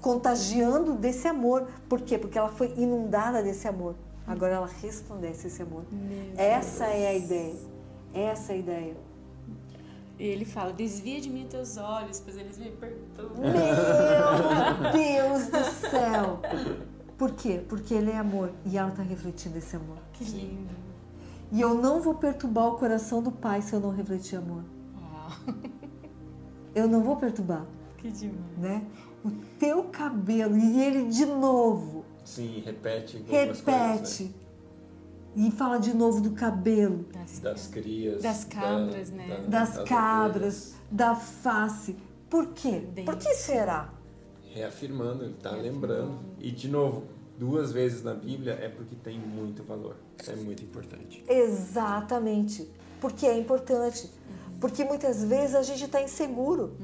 contagiando 0.00 0.94
desse 0.94 1.28
amor. 1.28 1.68
Por 1.88 2.00
quê? 2.00 2.16
Porque 2.16 2.38
ela 2.38 2.48
foi 2.48 2.72
inundada 2.76 3.42
desse 3.42 3.68
amor. 3.68 3.94
Agora 4.26 4.54
ela 4.54 4.66
resplandece 4.66 5.46
esse 5.46 5.62
amor. 5.62 5.84
Meu 5.90 6.32
Essa 6.36 6.86
é 6.86 7.08
a 7.08 7.14
ideia. 7.14 7.56
Essa 8.14 8.52
é 8.52 8.56
a 8.56 8.58
ideia. 8.58 9.07
E 10.18 10.24
ele 10.24 10.44
fala, 10.44 10.72
desvia 10.72 11.20
de 11.20 11.30
mim 11.30 11.44
os 11.44 11.48
teus 11.50 11.76
olhos, 11.76 12.20
pois 12.20 12.36
eles 12.36 12.58
me 12.58 12.70
perturbam. 12.70 13.36
Meu 13.44 14.92
Deus 14.92 15.46
do 15.46 15.64
céu! 15.88 16.40
Por 17.16 17.32
quê? 17.32 17.62
Porque 17.68 17.94
ele 17.94 18.10
é 18.10 18.16
amor 18.18 18.50
e 18.64 18.76
ela 18.76 18.90
está 18.90 19.02
refletindo 19.02 19.58
esse 19.58 19.76
amor. 19.76 19.98
Que 20.12 20.24
lindo. 20.24 20.74
E 21.50 21.60
eu 21.60 21.74
não 21.74 22.00
vou 22.00 22.14
perturbar 22.14 22.66
o 22.68 22.72
coração 22.78 23.22
do 23.22 23.30
pai 23.30 23.62
se 23.62 23.72
eu 23.72 23.80
não 23.80 23.90
refletir 23.90 24.36
amor. 24.36 24.62
Uau, 24.96 25.54
Eu 26.74 26.86
não 26.86 27.02
vou 27.02 27.16
perturbar, 27.16 27.64
que 27.96 28.10
demais. 28.10 28.36
né? 28.58 28.82
O 29.24 29.30
teu 29.58 29.84
cabelo 29.84 30.56
e 30.56 30.80
ele 30.80 31.08
de 31.08 31.26
novo 31.26 32.04
Sim, 32.24 32.62
repete 32.64 33.16
algumas 33.16 33.60
coisas, 33.60 34.18
repete 34.18 34.34
e 35.46 35.50
fala 35.52 35.78
de 35.78 35.94
novo 35.94 36.20
do 36.20 36.32
cabelo, 36.32 37.04
Das, 37.12 37.32
né? 37.40 37.40
Das 37.50 37.66
crias. 37.68 38.22
Das 38.22 38.44
da- 38.44 38.50
cabras, 38.60 39.10
né? 39.10 39.44
das 39.48 39.68
ovelhas. 39.70 39.88
cabras, 39.88 40.74
da 40.90 41.14
face. 41.14 41.96
Por 42.28 42.48
quê? 42.48 42.82
Por 43.04 43.16
que 43.16 43.34
será? 43.34 43.90
Reafirmando, 44.52 45.24
ele 45.24 45.34
está 45.34 45.50
lembrando. 45.52 46.18
E, 46.38 46.50
de 46.50 46.68
novo, 46.68 47.04
duas 47.38 47.70
vezes 47.72 48.02
na 48.02 48.14
Bíblia 48.14 48.54
é 48.60 48.68
porque 48.68 48.96
tem 48.96 49.18
muito 49.18 49.62
valor. 49.62 49.96
É 50.26 50.34
muito 50.34 50.62
importante. 50.64 51.22
Exatamente. 51.28 52.68
Porque 53.00 53.26
é 53.26 53.38
importante. 53.38 54.10
Porque 54.60 54.84
muitas 54.84 55.22
vezes 55.22 55.54
a 55.54 55.62
gente 55.62 55.84
está 55.84 56.02
inseguro. 56.02 56.76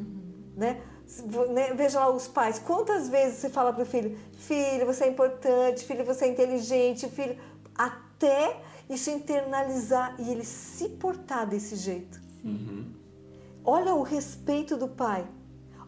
Né? 0.56 0.80
Se- 1.06 1.22
né? 1.50 1.74
Veja 1.74 1.98
lá 1.98 2.10
os 2.14 2.28
pais. 2.28 2.58
Quantas 2.60 3.08
vezes 3.08 3.38
você 3.38 3.48
fala 3.50 3.72
para 3.72 3.82
o 3.82 3.86
filho: 3.86 4.16
Filho, 4.38 4.86
você 4.86 5.04
é 5.04 5.08
importante, 5.08 5.84
filho, 5.84 6.04
você 6.04 6.26
é 6.26 6.28
inteligente, 6.28 7.08
filho. 7.08 7.36
Até 8.16 8.60
isso 8.88 9.10
internalizar 9.10 10.14
e 10.18 10.30
ele 10.30 10.44
se 10.44 10.88
portar 10.90 11.46
desse 11.46 11.76
jeito. 11.76 12.20
Olha 13.64 13.94
o 13.94 14.02
respeito 14.02 14.76
do 14.76 14.88
pai. 14.88 15.26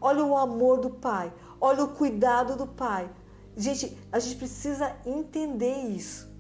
Olha 0.00 0.25
o 0.25 0.37
amor 0.37 0.78
do 0.78 0.90
pai. 0.90 1.33
Olha 1.61 1.85
o 1.85 1.88
cuidado 1.88 2.56
do 2.56 2.66
pai. 2.66 3.11
Gente, 3.56 3.97
a 4.11 4.18
gente 4.18 4.37
precisa 4.37 4.95
entender 5.04 5.75
isso. 5.88 6.30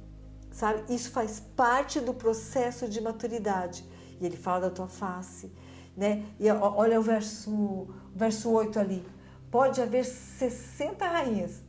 Sabe? 0.50 0.94
Isso 0.94 1.10
faz 1.10 1.40
parte 1.54 2.00
do 2.00 2.14
processo 2.14 2.88
de 2.88 3.00
maturidade. 3.00 3.84
E 4.20 4.24
ele 4.24 4.36
fala 4.36 4.62
da 4.62 4.70
tua 4.70 4.88
face, 4.88 5.52
né? 5.94 6.24
E 6.40 6.50
olha 6.50 6.98
o 6.98 7.02
verso, 7.02 7.50
o 7.50 7.94
verso 8.14 8.50
8 8.50 8.78
ali. 8.78 9.06
Pode 9.50 9.80
haver 9.80 10.04
60 10.04 11.06
rainhas, 11.06 11.62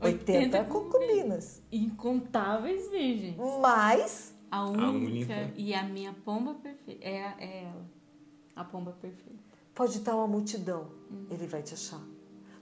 80, 0.00 0.32
80 0.58 0.64
concubinas, 0.64 1.62
Incontáveis 1.72 2.90
virgens. 2.90 3.36
mas 3.60 4.34
A 4.50 4.64
única, 4.68 4.86
única. 4.90 5.52
e 5.56 5.74
a 5.74 5.82
minha 5.84 6.12
pomba 6.24 6.54
perfeita. 6.54 7.04
É, 7.04 7.24
a- 7.26 7.36
é 7.38 7.62
ela. 7.64 7.86
A 8.54 8.64
pomba 8.64 8.92
perfeita. 8.92 9.36
pode 9.74 9.98
estar 9.98 10.14
uma 10.16 10.26
multidão, 10.26 10.88
ele 11.30 11.46
vai 11.46 11.62
te 11.62 11.74
achar. 11.74 12.00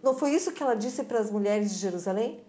Não 0.02 0.14
foi 0.14 0.34
isso 0.34 0.52
que 0.52 0.62
ela 0.62 0.74
disse 0.74 1.02
para 1.04 1.18
as 1.20 1.30
mulheres 1.30 1.70
de 1.72 1.76
Jerusalém? 1.78 2.42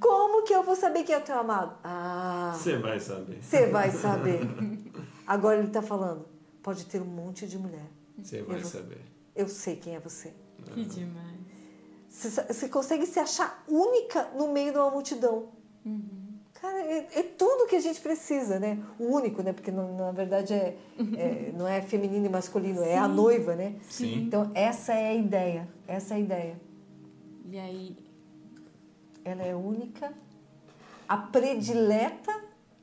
Como 0.00 0.42
que 0.44 0.54
eu 0.54 0.62
vou 0.62 0.74
saber 0.76 1.02
quem 1.04 1.14
é 1.14 1.18
o 1.18 1.22
teu 1.22 1.38
amado? 1.38 1.76
Ah, 1.84 2.52
Você 2.56 2.78
vai 2.78 2.98
saber. 3.00 3.42
você 3.42 3.66
vai 3.66 3.90
saber. 3.92 4.40
Agora 5.26 5.58
ele 5.58 5.66
está 5.68 5.82
falando, 5.82 6.26
pode 6.62 6.86
ter 6.86 7.00
um 7.02 7.04
monte 7.06 7.46
de 7.46 7.58
mulher. 7.58 7.90
Você 8.22 8.42
vai 8.42 8.60
vou- 8.60 8.70
saber. 8.70 9.00
Eu 9.34 9.48
sei 9.48 9.76
quem 9.76 9.96
é 9.96 10.00
você. 10.00 10.32
Que 10.72 10.84
demais. 10.84 11.33
Você, 12.14 12.42
você 12.44 12.68
consegue 12.68 13.06
se 13.06 13.18
achar 13.18 13.64
única 13.68 14.28
no 14.36 14.48
meio 14.52 14.70
de 14.72 14.78
uma 14.78 14.90
multidão. 14.90 15.48
Cara, 16.54 16.78
é, 16.80 17.08
é 17.12 17.22
tudo 17.24 17.66
que 17.66 17.74
a 17.76 17.80
gente 17.80 18.00
precisa, 18.00 18.58
né? 18.60 18.78
O 18.98 19.06
único, 19.12 19.42
né? 19.42 19.52
Porque 19.52 19.70
não- 19.70 19.96
na 19.96 20.12
verdade 20.12 20.54
é, 20.54 20.76
é- 21.16 21.52
não 21.54 21.66
é 21.66 21.82
feminino 21.82 22.24
e 22.24 22.28
masculino, 22.28 22.82
é 22.82 22.96
a 22.96 23.08
noiva, 23.08 23.54
né? 23.56 23.74
Sim. 23.82 24.14
Então 24.22 24.50
essa 24.54 24.92
é 24.94 25.08
a 25.10 25.14
ideia. 25.14 25.68
Essa 25.88 26.14
é 26.14 26.16
a 26.16 26.20
ideia. 26.20 26.60
E 27.50 27.58
aí, 27.58 27.96
Ela 29.24 29.42
é 29.42 29.54
única, 29.54 30.12
a 31.08 31.16
predileta 31.16 32.32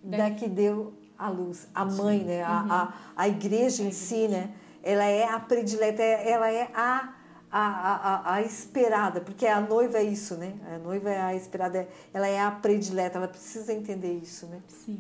da 0.03 0.31
que 0.31 0.47
deu 0.49 0.93
a 1.17 1.29
luz. 1.29 1.67
A 1.73 1.85
mãe, 1.85 2.23
né? 2.23 2.41
A, 2.43 2.65
a, 2.69 2.93
a 3.15 3.27
igreja 3.29 3.83
em 3.83 3.91
si, 3.91 4.27
né? 4.27 4.51
Ela 4.83 5.05
é 5.05 5.23
a 5.27 5.39
predileta, 5.39 6.01
ela 6.01 6.51
é 6.51 6.63
a, 6.73 7.13
a, 7.51 8.31
a, 8.31 8.33
a 8.35 8.41
esperada, 8.41 9.19
porque 9.19 9.45
a 9.45 9.59
noiva 9.59 9.97
é 9.97 10.03
isso, 10.03 10.35
né? 10.35 10.53
A 10.73 10.77
noiva 10.77 11.09
é 11.09 11.21
a 11.21 11.35
esperada, 11.35 11.87
ela 12.13 12.27
é 12.27 12.39
a 12.39 12.49
predileta, 12.49 13.17
ela 13.17 13.27
precisa 13.27 13.73
entender 13.73 14.13
isso, 14.13 14.45
né? 14.47 14.61
sim. 14.67 14.99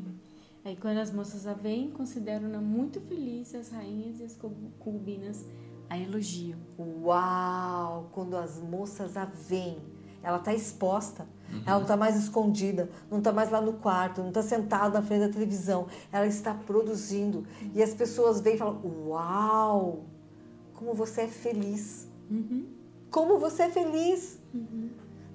Aí 0.63 0.75
quando 0.75 0.99
as 0.99 1.11
moças 1.11 1.47
a 1.47 1.53
veem, 1.53 1.89
consideram-na 1.89 2.59
muito 2.59 3.01
feliz, 3.01 3.55
as 3.55 3.69
rainhas 3.69 4.19
e 4.19 4.23
as 4.23 4.35
concubinas 4.35 5.43
a 5.89 5.97
elogiam. 5.97 6.59
Uau! 6.77 8.09
Quando 8.11 8.37
as 8.37 8.59
moças 8.59 9.17
a 9.17 9.25
veem, 9.25 9.79
ela 10.21 10.37
está 10.37 10.53
exposta. 10.53 11.25
Ela 11.65 11.77
não 11.77 11.81
está 11.81 11.97
mais 11.97 12.15
escondida, 12.15 12.89
não 13.09 13.17
está 13.17 13.31
mais 13.31 13.49
lá 13.49 13.59
no 13.59 13.73
quarto, 13.73 14.21
não 14.21 14.29
está 14.29 14.41
sentada 14.41 14.99
na 14.99 15.05
frente 15.05 15.27
da 15.27 15.33
televisão. 15.33 15.87
Ela 16.11 16.27
está 16.27 16.53
produzindo. 16.53 17.45
E 17.73 17.81
as 17.81 17.93
pessoas 17.93 18.39
veem 18.39 18.55
e 18.55 18.59
falam: 18.59 18.79
Uau! 19.07 20.05
Como 20.75 20.93
você 20.93 21.21
é 21.21 21.27
feliz! 21.27 22.10
Como 23.09 23.37
você 23.37 23.63
é 23.63 23.69
feliz! 23.69 24.39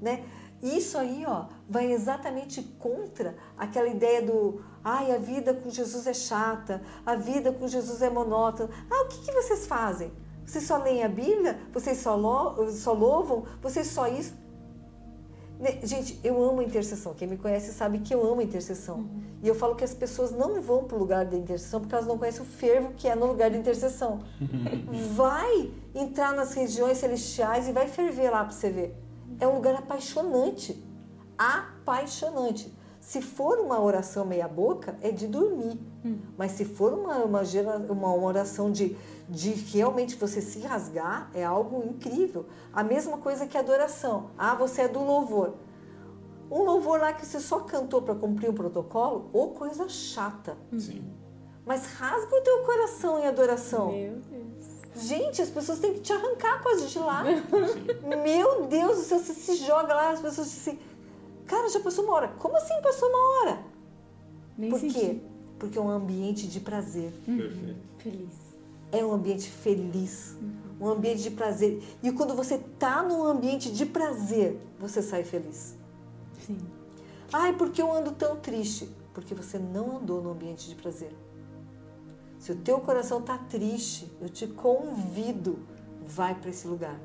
Né? 0.00 0.24
Isso 0.62 0.96
aí 0.96 1.24
ó, 1.26 1.46
vai 1.68 1.92
exatamente 1.92 2.62
contra 2.78 3.36
aquela 3.56 3.88
ideia 3.88 4.22
do 4.22 4.62
ai, 4.82 5.12
a 5.12 5.18
vida 5.18 5.52
com 5.52 5.68
Jesus 5.68 6.06
é 6.06 6.14
chata, 6.14 6.82
a 7.04 7.14
vida 7.14 7.52
com 7.52 7.68
Jesus 7.68 8.00
é 8.02 8.08
monótona. 8.08 8.70
Ah, 8.90 9.04
o 9.04 9.08
que, 9.08 9.26
que 9.26 9.32
vocês 9.32 9.66
fazem? 9.66 10.12
Vocês 10.46 10.64
só 10.64 10.78
leem 10.78 11.02
a 11.02 11.08
Bíblia? 11.08 11.58
Vocês 11.72 11.98
só, 11.98 12.14
lo, 12.14 12.70
só 12.70 12.92
louvam? 12.92 13.44
Vocês 13.60 13.88
só 13.88 14.06
isso? 14.06 14.32
Né, 15.58 15.78
Gente, 15.82 16.20
eu 16.22 16.42
amo 16.42 16.60
a 16.60 16.64
intercessão. 16.64 17.14
Quem 17.14 17.26
me 17.26 17.36
conhece 17.36 17.72
sabe 17.72 17.98
que 18.00 18.14
eu 18.14 18.22
amo 18.24 18.40
a 18.40 18.44
intercessão. 18.44 19.08
E 19.42 19.48
eu 19.48 19.54
falo 19.54 19.74
que 19.74 19.84
as 19.84 19.94
pessoas 19.94 20.30
não 20.30 20.60
vão 20.60 20.84
para 20.84 20.96
o 20.96 20.98
lugar 20.98 21.24
da 21.24 21.36
intercessão 21.36 21.80
porque 21.80 21.94
elas 21.94 22.06
não 22.06 22.18
conhecem 22.18 22.42
o 22.42 22.44
fervo 22.44 22.92
que 22.96 23.08
é 23.08 23.14
no 23.14 23.26
lugar 23.26 23.50
da 23.50 23.56
intercessão. 23.56 24.20
vai 25.14 25.70
entrar 25.94 26.32
nas 26.32 26.52
regiões 26.52 26.98
celestiais 26.98 27.68
e 27.68 27.72
vai 27.72 27.88
ferver 27.88 28.30
lá 28.30 28.44
para 28.44 28.52
você 28.52 28.70
ver. 28.70 28.94
É 29.40 29.46
um 29.46 29.54
lugar 29.54 29.74
apaixonante. 29.74 30.82
Apaixonante. 31.38 32.75
Se 33.06 33.22
for 33.22 33.60
uma 33.60 33.80
oração 33.80 34.26
meia 34.26 34.48
boca, 34.48 34.98
é 35.00 35.12
de 35.12 35.28
dormir. 35.28 35.78
Mas 36.36 36.50
se 36.52 36.64
for 36.64 36.92
uma, 36.92 37.18
uma, 37.18 37.42
uma 37.88 38.16
oração 38.16 38.68
de, 38.68 38.96
de 39.28 39.52
realmente 39.52 40.16
você 40.16 40.40
se 40.40 40.58
rasgar, 40.58 41.30
é 41.32 41.44
algo 41.44 41.84
incrível. 41.86 42.46
A 42.72 42.82
mesma 42.82 43.18
coisa 43.18 43.46
que 43.46 43.56
a 43.56 43.60
adoração. 43.60 44.30
Ah, 44.36 44.56
você 44.56 44.82
é 44.82 44.88
do 44.88 44.98
louvor. 44.98 45.54
Um 46.50 46.64
louvor 46.64 46.98
lá 46.98 47.12
que 47.12 47.24
você 47.24 47.38
só 47.38 47.60
cantou 47.60 48.02
para 48.02 48.16
cumprir 48.16 48.50
um 48.50 48.54
protocolo, 48.54 49.30
ou 49.32 49.52
coisa 49.52 49.88
chata. 49.88 50.56
Sim. 50.76 51.04
Mas 51.64 51.86
rasga 51.86 52.34
o 52.34 52.40
teu 52.40 52.64
coração 52.64 53.20
em 53.20 53.26
adoração. 53.28 53.92
Meu 53.92 54.16
Deus. 54.16 54.66
Gente, 54.96 55.40
as 55.40 55.50
pessoas 55.50 55.78
têm 55.78 55.94
que 55.94 56.00
te 56.00 56.12
arrancar 56.12 56.60
quase 56.60 56.88
de 56.88 56.98
lá. 56.98 57.22
Meu 58.24 58.66
Deus 58.66 58.96
do 58.96 59.04
céu, 59.04 59.20
você 59.20 59.32
se 59.32 59.54
joga 59.64 59.94
lá, 59.94 60.10
as 60.10 60.20
pessoas 60.20 60.50
dizem, 60.50 60.76
cara, 61.46 61.68
já 61.68 61.80
passou 61.80 62.04
uma 62.04 62.14
hora. 62.14 62.28
Como 62.38 62.56
assim 62.56 62.74
passou 62.82 63.08
uma 63.08 63.40
hora? 63.40 63.62
Nem 64.56 64.70
Por 64.70 64.80
senti. 64.80 64.94
quê? 64.94 65.20
Porque 65.58 65.78
é 65.78 65.80
um 65.80 65.88
ambiente 65.88 66.46
de 66.46 66.60
prazer. 66.60 67.12
Perfeito. 67.24 67.76
Feliz. 67.98 68.46
É 68.92 69.04
um 69.04 69.12
ambiente 69.12 69.50
feliz, 69.50 70.36
um 70.80 70.88
ambiente 70.88 71.22
de 71.22 71.30
prazer. 71.30 71.82
E 72.02 72.12
quando 72.12 72.34
você 72.34 72.58
tá 72.78 73.02
num 73.02 73.24
ambiente 73.24 73.70
de 73.70 73.84
prazer, 73.84 74.60
você 74.78 75.02
sai 75.02 75.24
feliz. 75.24 75.76
Sim. 76.46 76.58
Ai, 77.32 77.52
porque 77.54 77.82
eu 77.82 77.92
ando 77.92 78.12
tão 78.12 78.36
triste? 78.36 78.88
Porque 79.12 79.34
você 79.34 79.58
não 79.58 79.96
andou 79.96 80.22
no 80.22 80.30
ambiente 80.30 80.68
de 80.68 80.74
prazer. 80.76 81.12
Se 82.38 82.52
o 82.52 82.56
teu 82.56 82.78
coração 82.80 83.20
tá 83.20 83.36
triste, 83.38 84.10
eu 84.20 84.28
te 84.28 84.46
convido, 84.46 85.58
vai 86.06 86.34
para 86.34 86.50
esse 86.50 86.68
lugar. 86.68 86.98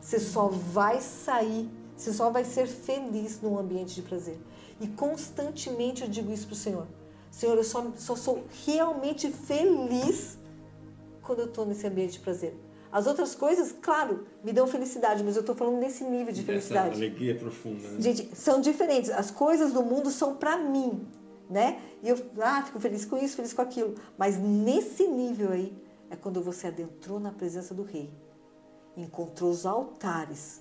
Você 0.00 0.18
só 0.18 0.48
vai 0.48 1.00
sair, 1.00 1.68
você 2.00 2.12
só 2.12 2.30
vai 2.30 2.44
ser 2.44 2.66
feliz 2.66 3.40
num 3.42 3.58
ambiente 3.58 3.94
de 3.94 4.02
prazer. 4.02 4.38
E 4.80 4.88
constantemente 4.88 6.02
eu 6.02 6.08
digo 6.08 6.32
isso 6.32 6.46
pro 6.46 6.56
Senhor. 6.56 6.86
Senhor, 7.30 7.56
eu 7.56 7.64
só, 7.64 7.92
só 7.96 8.16
sou 8.16 8.44
realmente 8.64 9.30
feliz 9.30 10.38
quando 11.22 11.40
eu 11.40 11.46
estou 11.46 11.66
nesse 11.66 11.86
ambiente 11.86 12.14
de 12.14 12.20
prazer. 12.20 12.54
As 12.90 13.06
outras 13.06 13.34
coisas, 13.34 13.72
claro, 13.80 14.26
me 14.42 14.52
dão 14.52 14.66
felicidade, 14.66 15.22
mas 15.22 15.36
eu 15.36 15.40
estou 15.40 15.54
falando 15.54 15.78
nesse 15.78 16.02
nível 16.02 16.32
de 16.32 16.40
Essa 16.40 16.46
felicidade. 16.46 16.96
alegria 16.96 17.36
profunda, 17.36 17.88
né? 17.88 18.00
Gente, 18.00 18.34
são 18.34 18.60
diferentes. 18.60 19.10
As 19.10 19.30
coisas 19.30 19.72
do 19.72 19.82
mundo 19.82 20.10
são 20.10 20.34
para 20.34 20.56
mim, 20.56 21.06
né? 21.48 21.80
E 22.02 22.08
eu 22.08 22.18
ah, 22.40 22.62
fico 22.64 22.80
feliz 22.80 23.04
com 23.04 23.16
isso, 23.16 23.36
feliz 23.36 23.52
com 23.52 23.62
aquilo. 23.62 23.94
Mas 24.18 24.38
nesse 24.38 25.06
nível 25.06 25.52
aí 25.52 25.72
é 26.10 26.16
quando 26.16 26.42
você 26.42 26.66
adentrou 26.66 27.20
na 27.20 27.30
presença 27.30 27.72
do 27.72 27.84
rei, 27.84 28.10
encontrou 28.96 29.50
os 29.50 29.64
altares, 29.64 30.59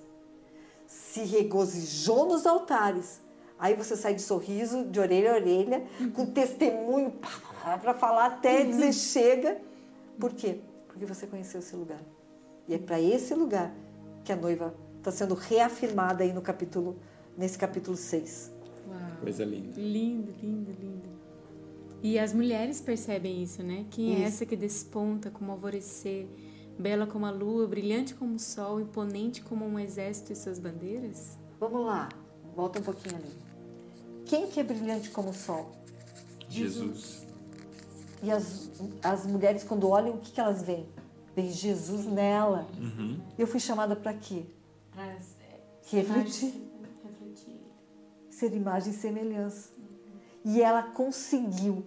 se 0.90 1.22
regozijou 1.22 2.26
nos 2.26 2.48
altares. 2.48 3.22
Aí 3.60 3.76
você 3.76 3.96
sai 3.96 4.16
de 4.16 4.24
sorriso, 4.24 4.86
de 4.86 5.00
orelha 5.00 5.34
a 5.34 5.36
orelha, 5.36 5.84
com 6.16 6.26
testemunho 6.26 7.14
para 7.62 7.94
falar 7.94 8.26
até 8.26 8.64
dizer 8.64 8.92
chega. 8.92 9.62
Por 10.20 10.34
quê? 10.34 10.62
Porque 10.88 11.06
você 11.06 11.28
conheceu 11.28 11.60
esse 11.60 11.76
lugar. 11.76 12.02
E 12.68 12.74
é 12.74 12.78
para 12.80 13.00
esse 13.00 13.36
lugar 13.36 13.72
que 14.24 14.32
a 14.32 14.36
noiva 14.36 14.76
está 14.98 15.12
sendo 15.12 15.36
reafirmada 15.36 16.24
aí 16.24 16.34
no 16.34 16.42
capítulo, 16.42 16.98
nesse 17.38 17.58
capítulo 17.58 17.96
6. 17.96 18.52
Uau. 18.88 19.00
Coisa 19.22 19.46
linda. 19.46 19.80
Lindo, 19.80 20.34
lindo, 20.42 20.72
lindo. 20.72 21.10
E 22.02 22.18
as 22.18 22.34
mulheres 22.34 22.82
percebem 22.82 23.44
isso, 23.44 23.62
né? 23.62 23.86
Quem 23.92 24.10
é 24.10 24.14
isso. 24.14 24.22
é 24.24 24.26
essa 24.26 24.46
que 24.46 24.56
desponta 24.56 25.30
como 25.30 25.52
alvorecer, 25.52 26.28
bela 26.80 27.06
como 27.06 27.26
a 27.26 27.32
lua, 27.32 27.68
brilhante 27.68 28.16
como 28.16 28.36
o 28.36 28.40
sol, 28.40 28.80
imponente 28.80 29.42
como 29.42 29.66
um 29.66 29.78
exército 29.78 30.32
e 30.32 30.36
suas 30.36 30.58
bandeiras? 30.58 31.38
Vamos 31.60 31.86
lá, 31.86 32.08
volta 32.56 32.80
um 32.80 32.84
pouquinho 32.84 33.18
ali. 33.18 33.38
Quem 34.26 34.48
que 34.48 34.60
é 34.60 34.64
brilhante 34.64 35.10
como 35.10 35.32
o 35.32 35.34
sol? 35.34 35.72
Jesus. 36.48 37.28
E 38.24 38.32
as, 38.32 38.70
as 39.04 39.26
mulheres, 39.26 39.64
quando 39.64 39.88
olham, 39.90 40.16
o 40.16 40.18
que, 40.20 40.32
que 40.32 40.40
elas 40.40 40.62
veem? 40.64 40.88
Veem 41.36 41.52
Jesus 41.52 42.06
nela. 42.06 42.66
Uhum. 42.78 43.20
Eu 43.38 43.46
fui 43.46 43.60
chamada 43.60 43.96
para 43.96 44.14
quê? 44.14 44.46
Para 44.92 45.06
é, 45.06 45.20
refletir. 45.84 46.54
refletir. 47.04 47.60
Ser 48.30 48.54
imagem 48.54 48.94
e 48.94 48.96
semelhança. 48.96 49.70
Uhum. 49.78 50.54
E 50.54 50.62
ela 50.62 50.84
conseguiu, 50.84 51.86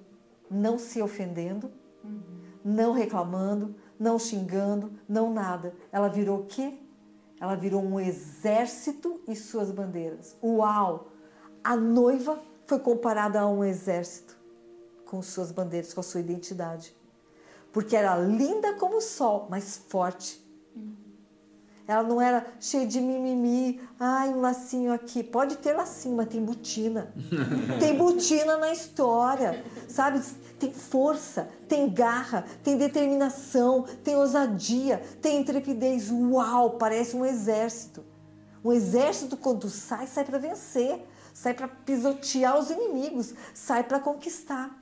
não 0.51 0.79
se 0.79 1.01
ofendendo, 1.01 1.71
uhum. 2.05 2.21
não 2.65 2.93
reclamando, 2.93 3.75
não 4.03 4.19
xingando, 4.19 4.93
não 5.09 5.33
nada. 5.33 5.75
Ela 5.93 6.09
virou 6.09 6.41
o 6.41 6.47
quê? 6.47 6.77
Ela 7.41 7.55
virou 7.55 7.81
um 7.83 8.01
exército 8.01 9.21
e 9.29 9.37
suas 9.37 9.71
bandeiras. 9.71 10.37
Uau! 10.43 11.13
A 11.63 11.77
noiva 11.77 12.43
foi 12.67 12.81
comparada 12.81 13.41
a 13.41 13.47
um 13.47 13.63
exército 13.63 14.37
com 15.07 15.23
suas 15.23 15.53
bandeiras, 15.53 15.95
com 15.95 16.01
a 16.01 16.03
sua 16.03 16.21
identidade. 16.21 16.97
Porque 17.73 17.95
era 17.95 18.17
linda 18.17 18.75
como 18.75 18.97
o 18.97 19.01
sol, 19.01 19.47
mas 19.49 19.77
forte. 19.89 20.42
Ela 21.87 22.03
não 22.03 22.21
era 22.21 22.47
cheia 22.61 22.87
de 22.87 23.01
mimimi, 23.01 23.81
ai, 23.99 24.29
um 24.29 24.41
lacinho 24.41 24.93
aqui. 24.93 25.23
Pode 25.23 25.57
ter 25.57 25.73
lacinho, 25.73 26.17
mas 26.17 26.29
tem 26.29 26.43
botina. 26.43 27.13
tem 27.81 27.97
botina 27.97 28.57
na 28.57 28.73
história, 28.73 29.65
sabe? 29.89 30.21
Tem 30.59 30.73
força, 30.73 31.49
tem 31.69 31.89
garra, 31.91 32.45
tem 32.63 32.77
determinação, 32.77 33.85
tem 34.05 34.15
ousadia, 34.15 35.03
tem 35.21 35.41
intrepidez. 35.41 36.11
Uau, 36.11 36.71
parece 36.79 37.17
um 37.17 37.27
exército. 37.27 38.05
Um 38.65 38.73
exército, 38.73 39.37
quando 39.37 39.69
sai, 39.69 40.07
sai 40.07 40.25
para 40.25 40.39
vencer, 40.39 41.05
sai 41.35 41.53
para 41.53 41.67
pisotear 41.67 42.59
os 42.59 42.71
inimigos, 42.71 43.35
sai 43.53 43.83
para 43.83 43.99
conquistar. 43.99 44.81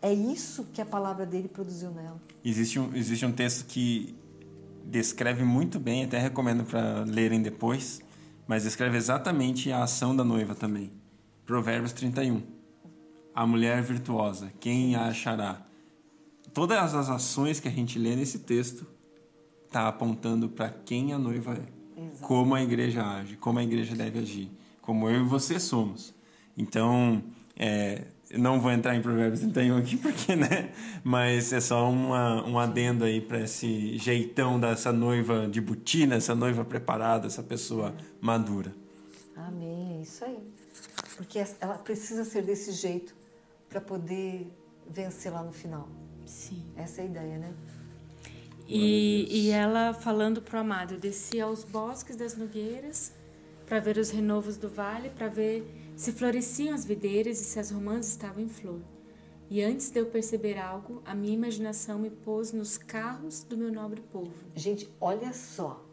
É 0.00 0.12
isso 0.12 0.66
que 0.72 0.80
a 0.80 0.86
palavra 0.86 1.26
dele 1.26 1.48
produziu 1.48 1.90
nela. 1.90 2.20
Existe 2.42 2.78
um, 2.78 2.94
existe 2.94 3.26
um 3.26 3.32
texto 3.32 3.66
que 3.66 4.14
descreve 4.86 5.44
muito 5.44 5.78
bem, 5.80 6.04
até 6.04 6.18
recomendo 6.18 6.64
para 6.64 7.04
lerem 7.04 7.42
depois, 7.42 8.00
mas 8.46 8.64
descreve 8.64 8.96
exatamente 8.96 9.72
a 9.72 9.82
ação 9.82 10.14
da 10.14 10.24
noiva 10.24 10.54
também. 10.54 10.92
Provérbios 11.46 11.92
31. 11.92 12.42
A 13.34 13.46
mulher 13.46 13.82
virtuosa, 13.82 14.52
quem 14.60 14.94
a 14.94 15.06
achará? 15.06 15.66
Todas 16.52 16.94
as 16.94 17.08
ações 17.08 17.58
que 17.58 17.68
a 17.68 17.70
gente 17.70 17.98
lê 17.98 18.14
nesse 18.14 18.40
texto 18.40 18.86
está 19.66 19.88
apontando 19.88 20.48
para 20.48 20.68
quem 20.68 21.12
a 21.12 21.18
noiva 21.18 21.54
é. 21.54 21.84
Como 22.20 22.54
a 22.54 22.62
igreja 22.62 23.04
age, 23.04 23.36
como 23.36 23.58
a 23.58 23.64
igreja 23.64 23.94
deve 23.94 24.20
agir, 24.20 24.50
como 24.80 25.08
eu 25.08 25.22
e 25.22 25.28
você 25.28 25.58
somos. 25.58 26.14
Então, 26.56 27.22
é, 27.56 28.04
não 28.32 28.60
vou 28.60 28.70
entrar 28.70 28.94
em 28.94 29.02
Provérbios 29.02 29.40
31 29.40 29.76
aqui 29.76 29.96
porque, 29.98 30.34
né? 30.34 30.72
Mas 31.02 31.52
é 31.52 31.60
só 31.60 31.90
uma, 31.90 32.44
um 32.46 32.58
adendo 32.58 33.04
aí 33.04 33.20
para 33.20 33.40
esse 33.40 33.96
jeitão 33.98 34.58
dessa 34.58 34.92
noiva 34.92 35.46
de 35.48 35.60
botina, 35.60 36.16
essa 36.16 36.34
noiva 36.34 36.64
preparada, 36.64 37.26
essa 37.26 37.42
pessoa 37.42 37.94
madura. 38.20 38.74
Amém, 39.36 39.98
é 39.98 40.02
isso 40.02 40.24
aí. 40.24 40.38
Porque 41.16 41.42
ela 41.60 41.78
precisa 41.78 42.24
ser 42.24 42.42
desse 42.42 42.72
jeito 42.72 43.14
para 43.68 43.80
poder 43.80 44.50
vencer 44.88 45.32
lá 45.32 45.42
no 45.42 45.52
final. 45.52 45.88
Sim. 46.24 46.64
Essa 46.76 47.02
é 47.02 47.04
a 47.04 47.06
ideia, 47.06 47.38
né? 47.38 47.54
E, 48.66 49.26
e 49.30 49.50
ela 49.50 49.92
falando 49.92 50.40
pro 50.40 50.58
amado, 50.58 50.96
descia 50.96 51.44
aos 51.44 51.64
bosques 51.64 52.16
das 52.16 52.36
nogueiras 52.36 53.12
para 53.66 53.78
ver 53.78 53.98
os 53.98 54.10
renovos 54.10 54.56
do 54.56 54.68
vale, 54.68 55.10
para 55.10 55.28
ver 55.28 55.83
se 55.96 56.12
floresciam 56.12 56.74
as 56.74 56.84
videiras 56.84 57.40
e 57.40 57.44
se 57.44 57.58
as 57.58 57.70
romãs 57.70 58.08
estavam 58.08 58.42
em 58.42 58.48
flor. 58.48 58.80
E 59.48 59.62
antes 59.62 59.90
de 59.90 60.00
eu 60.00 60.06
perceber 60.06 60.58
algo, 60.58 61.02
a 61.04 61.14
minha 61.14 61.34
imaginação 61.34 61.98
me 61.98 62.10
pôs 62.10 62.52
nos 62.52 62.76
carros 62.78 63.44
do 63.44 63.56
meu 63.56 63.70
nobre 63.70 64.00
povo. 64.00 64.32
Gente, 64.54 64.90
olha 65.00 65.32
só. 65.32 65.84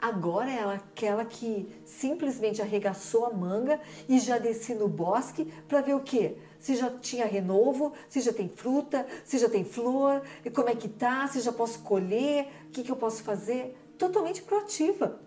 Agora 0.00 0.48
ela 0.48 0.74
é 0.74 0.76
aquela 0.76 1.24
que 1.24 1.68
simplesmente 1.84 2.62
arregaçou 2.62 3.26
a 3.26 3.32
manga 3.32 3.80
e 4.08 4.20
já 4.20 4.38
desci 4.38 4.74
no 4.74 4.86
bosque 4.86 5.52
para 5.66 5.80
ver 5.80 5.94
o 5.94 6.00
quê? 6.00 6.36
Se 6.60 6.76
já 6.76 6.88
tinha 6.88 7.26
renovo, 7.26 7.92
se 8.08 8.20
já 8.20 8.32
tem 8.32 8.48
fruta, 8.48 9.04
se 9.24 9.38
já 9.38 9.48
tem 9.48 9.64
flor, 9.64 10.22
como 10.54 10.68
é 10.68 10.76
que 10.76 10.88
tá, 10.88 11.26
se 11.26 11.40
já 11.40 11.52
posso 11.52 11.80
colher, 11.80 12.46
o 12.68 12.70
que, 12.70 12.84
que 12.84 12.92
eu 12.92 12.96
posso 12.96 13.24
fazer. 13.24 13.76
Totalmente 13.96 14.42
proativa. 14.42 15.20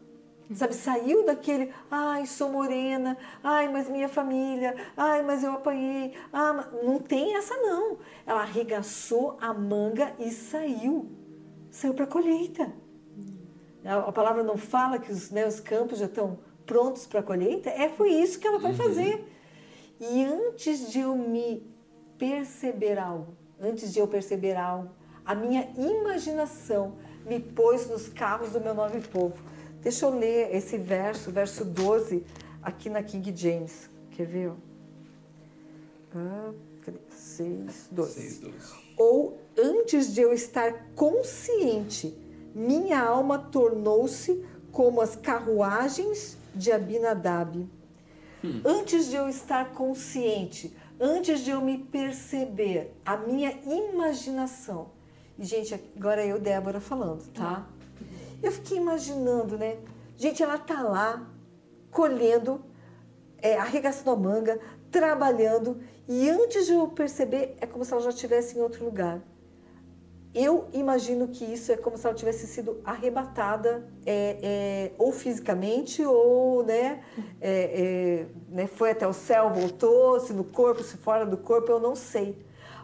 Sabe, 0.54 0.74
saiu 0.74 1.26
daquele, 1.26 1.74
ai, 1.90 2.26
sou 2.26 2.50
morena, 2.50 3.18
ai, 3.44 3.70
mas 3.70 3.88
minha 3.90 4.10
família, 4.10 4.76
ai, 4.98 5.22
mas 5.24 5.44
eu 5.44 5.54
apanhei. 5.54 6.14
Ah, 6.32 6.68
não 6.84 7.00
tem 7.00 7.36
essa 7.36 7.56
não. 7.58 7.98
Ela 8.26 8.42
arregaçou 8.42 9.38
a 9.40 9.54
manga 9.54 10.14
e 10.20 10.30
saiu. 10.30 11.10
Saiu 11.70 11.94
para 11.94 12.04
a 12.04 12.08
colheita. 12.08 12.72
A 13.84 14.12
palavra 14.12 14.44
não 14.44 14.58
fala 14.58 15.00
que 15.00 15.12
os, 15.12 15.32
né, 15.32 15.48
os 15.48 15.60
campos 15.60 16.00
já 16.00 16.06
estão 16.06 16.40
prontos 16.66 17.08
para 17.08 17.22
a 17.22 17.24
colheita? 17.24 17.70
É, 17.70 17.90
foi 17.90 18.10
isso 18.10 18.40
que 18.40 18.48
ela 18.48 18.60
vai 18.60 18.72
uhum. 18.72 18.78
fazer. 18.78 19.28
E 20.00 20.24
antes 20.24 20.92
de 20.92 21.00
eu 21.00 21.16
me 21.16 21.66
perceber 22.18 23.00
algo, 23.00 23.36
antes 23.60 23.94
de 23.94 24.00
eu 24.00 24.08
perceber 24.08 24.56
algo, 24.56 24.90
a 25.26 25.34
minha 25.34 25.70
imaginação 25.78 26.98
me 27.26 27.40
pôs 27.40 27.88
nos 27.90 28.10
carros 28.10 28.52
do 28.52 28.60
meu 28.60 28.74
novo 28.74 29.00
povo. 29.10 29.51
Deixa 29.82 30.06
eu 30.06 30.18
ler 30.18 30.56
esse 30.56 30.78
verso, 30.78 31.32
verso 31.32 31.66
12, 31.66 32.24
aqui 32.62 32.90
na 32.90 33.02
King 33.02 33.36
James. 33.36 33.90
Quer 34.12 34.28
ver? 34.28 34.52
Ah, 36.16 36.52
6, 37.10 37.90
12. 37.92 38.14
6, 38.14 38.40
12. 38.40 38.56
Ou 38.98 39.40
antes 39.58 40.14
de 40.14 40.22
eu 40.22 40.34
estar 40.34 40.88
consciente, 40.96 42.16
minha 42.54 43.02
alma 43.02 43.40
tornou-se 43.40 44.46
como 44.72 45.02
as 45.02 45.16
carruagens 45.16 46.38
de 46.54 46.72
Abinadab. 46.72 47.68
Hum. 48.44 48.62
Antes 48.64 49.08
de 49.08 49.16
eu 49.16 49.28
estar 49.30 49.72
consciente, 49.72 50.76
antes 51.00 51.42
de 51.42 51.52
eu 51.52 51.62
me 51.62 51.78
perceber, 51.78 52.94
a 53.06 53.18
minha 53.18 53.52
imaginação. 53.66 54.90
E, 55.40 55.46
gente, 55.46 55.74
agora 55.96 56.22
é 56.22 56.32
eu, 56.32 56.40
Débora, 56.40 56.80
falando, 56.80 57.28
tá? 57.34 57.68
Hum. 57.68 57.81
Eu 58.42 58.52
fiquei 58.52 58.78
imaginando, 58.78 59.58
né? 59.58 59.78
Gente, 60.18 60.42
ela 60.42 60.58
tá 60.58 60.82
lá 60.82 61.28
colhendo, 61.92 62.62
é, 63.38 63.58
arregaçando 63.58 64.12
a 64.12 64.16
manga, 64.16 64.60
trabalhando, 64.90 65.80
e 66.08 66.30
antes 66.30 66.66
de 66.66 66.74
eu 66.74 66.88
perceber, 66.88 67.56
é 67.60 67.66
como 67.66 67.86
se 67.86 67.94
ela 67.94 68.02
já 68.02 68.10
estivesse 68.10 68.58
em 68.58 68.62
outro 68.62 68.84
lugar. 68.84 69.22
Eu 70.34 70.68
imagino 70.72 71.28
que 71.28 71.44
isso 71.44 71.72
é 71.72 71.78
como 71.78 71.98
se 71.98 72.08
ela 72.08 72.16
tivesse 72.16 72.48
sido 72.48 72.80
arrebatada, 72.86 73.86
é, 74.06 74.38
é, 74.42 74.92
ou 74.98 75.12
fisicamente, 75.12 76.04
ou 76.06 76.64
né, 76.64 77.04
é, 77.42 77.52
é, 77.52 78.26
né, 78.50 78.68
foi 78.68 78.92
até 78.92 79.06
o 79.06 79.14
céu, 79.14 79.50
voltou, 79.50 80.20
se 80.20 80.32
no 80.32 80.46
corpo, 80.46 80.84
se 80.84 80.98
fora 80.98 81.26
do 81.26 81.38
corpo, 81.38 81.72
eu 81.72 81.80
não 81.80 81.96
sei 81.96 82.36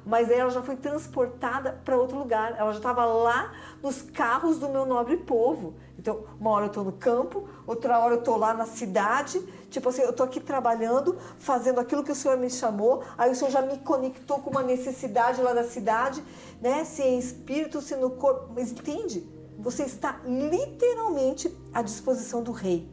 mas 0.08 0.32
ela 0.32 0.50
já 0.50 0.62
foi 0.62 0.78
transportada 0.78 1.82
para 1.84 1.98
outro 1.98 2.17
lugar. 2.17 2.56
Ela 2.58 2.72
já 2.72 2.78
estava 2.78 3.04
lá 3.04 3.54
nos 3.84 4.02
carros 4.02 4.58
do 4.58 4.70
meu 4.70 4.86
nobre 4.86 5.17
povo. 5.17 5.76
Então, 6.00 6.24
uma 6.39 6.52
hora 6.52 6.65
eu 6.65 6.67
estou 6.67 6.84
no 6.86 6.93
campo, 6.93 7.48
outra 7.67 8.00
hora 8.00 8.13
eu 8.13 8.20
estou 8.20 8.38
lá 8.38 8.54
na 8.54 8.65
cidade. 8.65 9.39
Tipo 9.70 9.89
assim, 9.89 10.02
eu 10.02 10.12
estou 10.12 10.26
aqui 10.26 10.39
trabalhando, 10.39 11.17
fazendo 11.38 11.82
aquilo 11.82 12.06
que 12.06 12.12
o 12.12 12.15
Senhor 12.15 12.38
me 12.38 12.50
chamou. 12.50 13.04
Aí 13.17 13.30
o 13.30 13.36
Senhor 13.36 13.52
já 13.52 13.62
me 13.62 13.78
conectou 13.80 14.39
com 14.39 14.50
uma 14.50 14.63
necessidade 14.63 15.41
lá 15.41 15.54
da 15.54 15.65
cidade, 15.65 16.24
né? 16.62 16.86
Se 16.86 17.04
em 17.04 17.20
espírito, 17.20 17.82
se 17.82 17.93
no 17.98 18.12
corpo. 18.12 18.54
Mas 18.56 18.72
entende? 18.72 19.28
Você 19.60 19.84
está 19.84 20.22
literalmente 20.24 21.54
à 21.74 21.82
disposição 21.82 22.41
do 22.41 22.54
rei. 22.54 22.89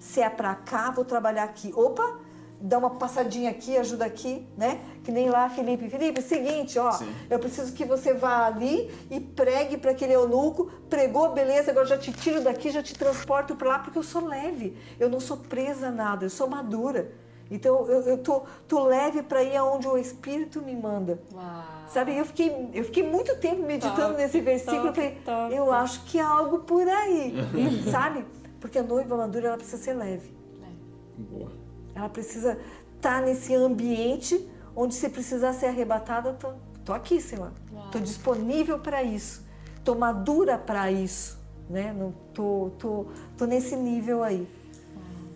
Se 0.00 0.20
é 0.20 0.28
para 0.28 0.52
cá, 0.56 0.90
vou 0.90 1.04
trabalhar 1.04 1.44
aqui. 1.44 1.72
Opa, 1.76 2.18
dá 2.62 2.78
uma 2.78 2.90
passadinha 2.90 3.50
aqui, 3.50 3.76
ajuda 3.76 4.04
aqui, 4.04 4.46
né? 4.56 4.80
Que 5.02 5.10
nem 5.10 5.28
lá, 5.28 5.48
Felipe. 5.50 5.90
Felipe, 5.90 6.22
seguinte, 6.22 6.78
ó, 6.78 6.92
Sim. 6.92 7.12
eu 7.28 7.38
preciso 7.38 7.72
que 7.72 7.84
você 7.84 8.14
vá 8.14 8.46
ali 8.46 8.90
e 9.10 9.18
pregue 9.18 9.76
para 9.76 9.90
aquele 9.90 10.12
eunuco. 10.12 10.70
Pregou, 10.88 11.32
beleza, 11.32 11.72
agora 11.72 11.86
já 11.86 11.98
te 11.98 12.12
tiro 12.12 12.40
daqui, 12.40 12.70
já 12.70 12.82
te 12.82 12.94
transporto 12.94 13.56
para 13.56 13.68
lá, 13.68 13.78
porque 13.80 13.98
eu 13.98 14.02
sou 14.02 14.24
leve. 14.24 14.76
Eu 14.98 15.10
não 15.10 15.18
sou 15.18 15.38
presa 15.38 15.88
a 15.88 15.90
nada, 15.90 16.24
eu 16.24 16.30
sou 16.30 16.48
madura. 16.48 17.12
Então 17.50 17.86
eu, 17.86 18.00
eu 18.02 18.18
tô, 18.18 18.44
tô 18.68 18.84
leve 18.84 19.22
para 19.22 19.42
ir 19.42 19.56
aonde 19.56 19.86
o 19.88 19.98
Espírito 19.98 20.62
me 20.62 20.74
manda. 20.74 21.20
Uau. 21.34 21.64
Sabe, 21.88 22.16
eu 22.16 22.24
fiquei, 22.24 22.70
eu 22.72 22.84
fiquei 22.84 23.02
muito 23.02 23.36
tempo 23.36 23.62
meditando 23.62 24.08
top, 24.08 24.16
nesse 24.16 24.40
versículo. 24.40 24.86
Top, 24.86 25.00
eu 25.00 25.04
falei, 25.04 25.18
top. 25.24 25.54
eu 25.54 25.72
acho 25.72 26.04
que 26.04 26.18
há 26.18 26.28
algo 26.28 26.60
por 26.60 26.88
aí, 26.88 27.34
sabe? 27.90 28.24
Porque 28.60 28.78
a 28.78 28.82
noiva 28.82 29.16
madura 29.16 29.48
ela 29.48 29.56
precisa 29.56 29.82
ser 29.82 29.94
leve. 29.94 30.32
É. 30.62 31.20
Boa. 31.20 31.61
Ela 31.94 32.08
precisa 32.08 32.58
estar 32.96 33.20
tá 33.20 33.20
nesse 33.20 33.54
ambiente 33.54 34.48
onde 34.74 34.94
se 34.94 35.08
precisar 35.08 35.52
ser 35.52 35.66
arrebatada, 35.66 36.32
tô, 36.34 36.52
tô 36.84 36.92
aqui, 36.92 37.20
Senhor. 37.20 37.52
Tô 37.90 37.98
disponível 37.98 38.78
para 38.78 39.02
isso. 39.02 39.44
Tô 39.84 39.94
madura 39.94 40.56
para 40.56 40.90
isso, 40.90 41.38
né? 41.68 41.92
Não 41.92 42.12
tô, 42.32 42.70
tô, 42.78 43.06
tô 43.36 43.44
nesse 43.44 43.76
nível 43.76 44.22
aí. 44.22 44.48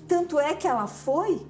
Tanto 0.08 0.38
é 0.38 0.54
que 0.54 0.66
ela 0.66 0.86
foi 0.86 1.44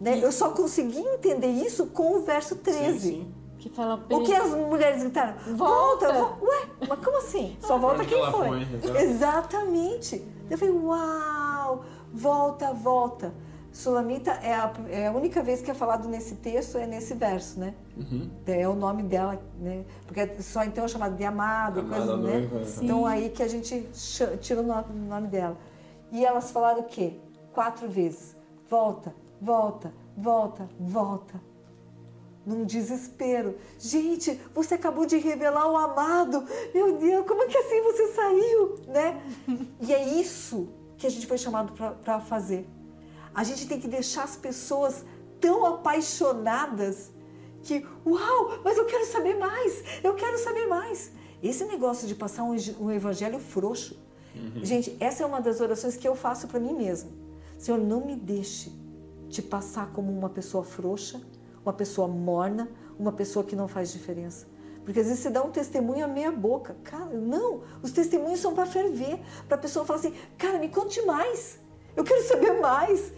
né? 0.00 0.18
Eu 0.22 0.32
só 0.32 0.50
consegui 0.50 0.98
entender 0.98 1.48
isso 1.48 1.86
com 1.86 2.16
o 2.16 2.20
verso 2.22 2.56
13. 2.56 2.98
Sim, 2.98 2.98
sim. 2.98 3.34
Que 3.58 3.68
fala 3.68 4.02
o 4.10 4.22
que 4.22 4.32
as 4.32 4.50
mulheres 4.52 5.02
gritaram? 5.02 5.34
Volta! 5.54 6.10
volta. 6.10 6.42
Ué, 6.42 6.68
mas 6.88 7.04
como 7.04 7.18
assim? 7.18 7.58
Só 7.60 7.76
volta 7.76 8.02
quem 8.06 8.18
foi. 8.30 8.64
foi 8.64 9.02
Exatamente. 9.02 10.24
Eu 10.48 10.56
falei, 10.56 10.74
uau! 10.74 11.84
Volta, 12.10 12.72
volta. 12.72 13.34
Sulamita 13.72 14.32
é 14.32 14.52
a, 14.52 14.72
é 14.88 15.06
a 15.06 15.12
única 15.12 15.42
vez 15.42 15.62
que 15.62 15.70
é 15.70 15.74
falado 15.74 16.08
nesse 16.08 16.34
texto, 16.36 16.76
é 16.76 16.86
nesse 16.86 17.14
verso, 17.14 17.60
né? 17.60 17.74
Uhum. 17.96 18.28
É 18.46 18.68
o 18.68 18.74
nome 18.74 19.04
dela, 19.04 19.40
né? 19.60 19.84
Porque 20.06 20.42
só 20.42 20.64
então 20.64 20.84
é 20.84 20.88
chamado 20.88 21.16
de 21.16 21.24
amado, 21.24 21.80
Amada 21.80 21.96
coisa, 21.96 22.16
né? 22.16 22.38
Noiva. 22.38 22.62
Então 22.82 23.06
aí 23.06 23.30
que 23.30 23.42
a 23.42 23.48
gente 23.48 23.88
tira 24.40 24.60
o 24.60 24.64
nome 24.64 25.28
dela. 25.28 25.56
E 26.10 26.24
elas 26.24 26.50
falaram 26.50 26.80
o 26.80 26.84
quê? 26.84 27.14
Quatro 27.52 27.88
vezes. 27.88 28.36
Volta, 28.68 29.14
volta, 29.40 29.92
volta, 30.16 30.68
volta. 30.78 31.40
Num 32.44 32.64
desespero. 32.64 33.56
Gente, 33.78 34.40
você 34.52 34.74
acabou 34.74 35.06
de 35.06 35.16
revelar 35.18 35.70
o 35.70 35.76
amado. 35.76 36.44
Meu 36.74 36.98
Deus, 36.98 37.24
como 37.26 37.44
é 37.44 37.46
que 37.46 37.56
assim 37.56 37.82
você 37.82 38.08
saiu, 38.08 38.78
né? 38.88 39.22
E 39.80 39.94
é 39.94 40.08
isso 40.18 40.68
que 40.96 41.06
a 41.06 41.10
gente 41.10 41.26
foi 41.26 41.38
chamado 41.38 41.72
para 42.02 42.20
fazer. 42.20 42.66
A 43.34 43.44
gente 43.44 43.66
tem 43.66 43.80
que 43.80 43.88
deixar 43.88 44.24
as 44.24 44.36
pessoas 44.36 45.04
tão 45.40 45.64
apaixonadas 45.64 47.10
que, 47.62 47.86
uau, 48.06 48.60
mas 48.64 48.76
eu 48.76 48.86
quero 48.86 49.06
saber 49.06 49.38
mais, 49.38 49.82
eu 50.02 50.14
quero 50.14 50.38
saber 50.38 50.66
mais. 50.66 51.12
Esse 51.42 51.64
negócio 51.64 52.06
de 52.06 52.14
passar 52.14 52.44
um, 52.44 52.54
um 52.80 52.90
evangelho 52.90 53.38
frouxo. 53.38 53.98
Uhum. 54.34 54.64
Gente, 54.64 54.96
essa 55.00 55.22
é 55.22 55.26
uma 55.26 55.40
das 55.40 55.60
orações 55.60 55.96
que 55.96 56.06
eu 56.06 56.14
faço 56.14 56.46
para 56.48 56.60
mim 56.60 56.74
mesma. 56.74 57.10
Senhor, 57.58 57.78
não 57.78 58.04
me 58.04 58.16
deixe 58.16 58.72
te 59.28 59.40
passar 59.40 59.92
como 59.92 60.12
uma 60.12 60.28
pessoa 60.28 60.64
frouxa, 60.64 61.20
uma 61.62 61.72
pessoa 61.72 62.08
morna, 62.08 62.70
uma 62.98 63.12
pessoa 63.12 63.44
que 63.44 63.56
não 63.56 63.68
faz 63.68 63.92
diferença. 63.92 64.46
Porque 64.84 65.00
às 65.00 65.06
vezes 65.06 65.22
você 65.22 65.30
dá 65.30 65.42
um 65.42 65.50
testemunho 65.50 66.04
a 66.04 66.08
meia 66.08 66.32
boca. 66.32 66.76
Cara, 66.82 67.14
não, 67.14 67.62
os 67.82 67.92
testemunhos 67.92 68.40
são 68.40 68.54
para 68.54 68.66
ferver, 68.66 69.20
para 69.46 69.56
a 69.56 69.60
pessoa 69.60 69.84
falar 69.84 69.98
assim, 69.98 70.14
cara, 70.36 70.58
me 70.58 70.68
conte 70.68 71.00
mais, 71.02 71.60
eu 72.00 72.04
quero 72.04 72.22
saber 72.26 72.60
mais. 72.60 73.12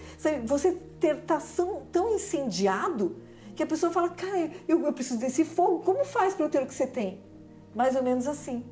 Você 0.44 0.72
ter 1.00 1.22
tá 1.22 1.40
tão, 1.56 1.82
tão 1.90 2.14
incendiado 2.14 3.16
que 3.54 3.62
a 3.62 3.66
pessoa 3.66 3.92
fala, 3.92 4.08
cara, 4.08 4.50
eu, 4.66 4.84
eu 4.84 4.92
preciso 4.92 5.18
desse 5.18 5.44
fogo, 5.44 5.80
como 5.84 6.04
faz 6.04 6.34
para 6.34 6.46
eu 6.46 6.50
ter 6.50 6.62
o 6.62 6.66
que 6.66 6.74
você 6.74 6.86
tem? 6.86 7.20
Mais 7.74 7.96
ou 7.96 8.02
menos 8.02 8.26
assim. 8.26 8.64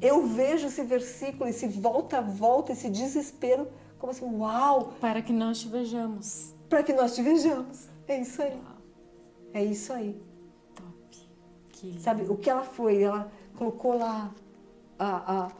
Eu 0.00 0.26
vejo 0.26 0.66
esse 0.66 0.82
versículo, 0.82 1.48
esse 1.48 1.66
volta, 1.66 2.20
volta, 2.20 2.72
esse 2.72 2.88
desespero 2.88 3.68
como 3.98 4.12
assim, 4.12 4.24
uau! 4.24 4.94
Para 5.00 5.22
que 5.22 5.32
nós 5.32 5.60
te 5.60 5.68
vejamos. 5.68 6.54
Para 6.68 6.82
que 6.82 6.92
nós 6.92 7.14
te 7.14 7.22
vejamos. 7.22 7.88
É 8.06 8.20
isso 8.20 8.42
aí. 8.42 8.52
Uau. 8.52 8.76
É 9.54 9.64
isso 9.64 9.92
aí. 9.92 10.20
Top. 10.74 11.28
Que 11.70 12.00
Sabe, 12.00 12.24
o 12.28 12.36
que 12.36 12.50
ela 12.50 12.62
foi? 12.62 13.02
Ela 13.02 13.30
colocou 13.56 13.98
lá 13.98 14.32
a, 14.98 15.06
a, 15.06 15.46
a, 15.46 15.50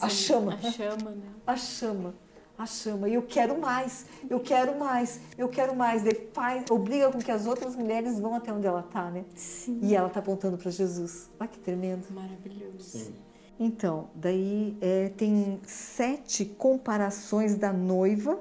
a 0.00 0.08
chama. 0.08 0.54
A 0.54 0.70
chama, 0.70 1.10
né? 1.10 1.28
A 1.46 1.56
chama. 1.56 2.14
A 2.58 2.66
chama. 2.66 3.08
E 3.08 3.14
eu 3.14 3.22
quero 3.22 3.58
mais, 3.58 4.06
eu 4.28 4.38
quero 4.38 4.78
mais, 4.78 5.20
eu 5.36 5.48
quero 5.48 5.74
mais. 5.74 6.02
Daí 6.02 6.28
faz, 6.32 6.70
obriga 6.70 7.10
com 7.10 7.18
que 7.18 7.30
as 7.30 7.46
outras 7.46 7.74
mulheres 7.74 8.20
vão 8.20 8.34
até 8.34 8.52
onde 8.52 8.66
ela 8.66 8.80
está, 8.80 9.10
né? 9.10 9.24
Sim. 9.34 9.80
E 9.82 9.94
ela 9.94 10.08
está 10.08 10.20
apontando 10.20 10.56
para 10.56 10.70
Jesus. 10.70 11.30
Olha 11.40 11.48
que 11.48 11.58
tremendo. 11.58 12.06
Maravilhoso. 12.10 12.98
Sim. 12.98 13.14
Então, 13.58 14.10
daí 14.14 14.76
é, 14.80 15.08
tem 15.10 15.60
sete 15.64 16.44
comparações 16.44 17.54
da 17.54 17.72
noiva 17.72 18.38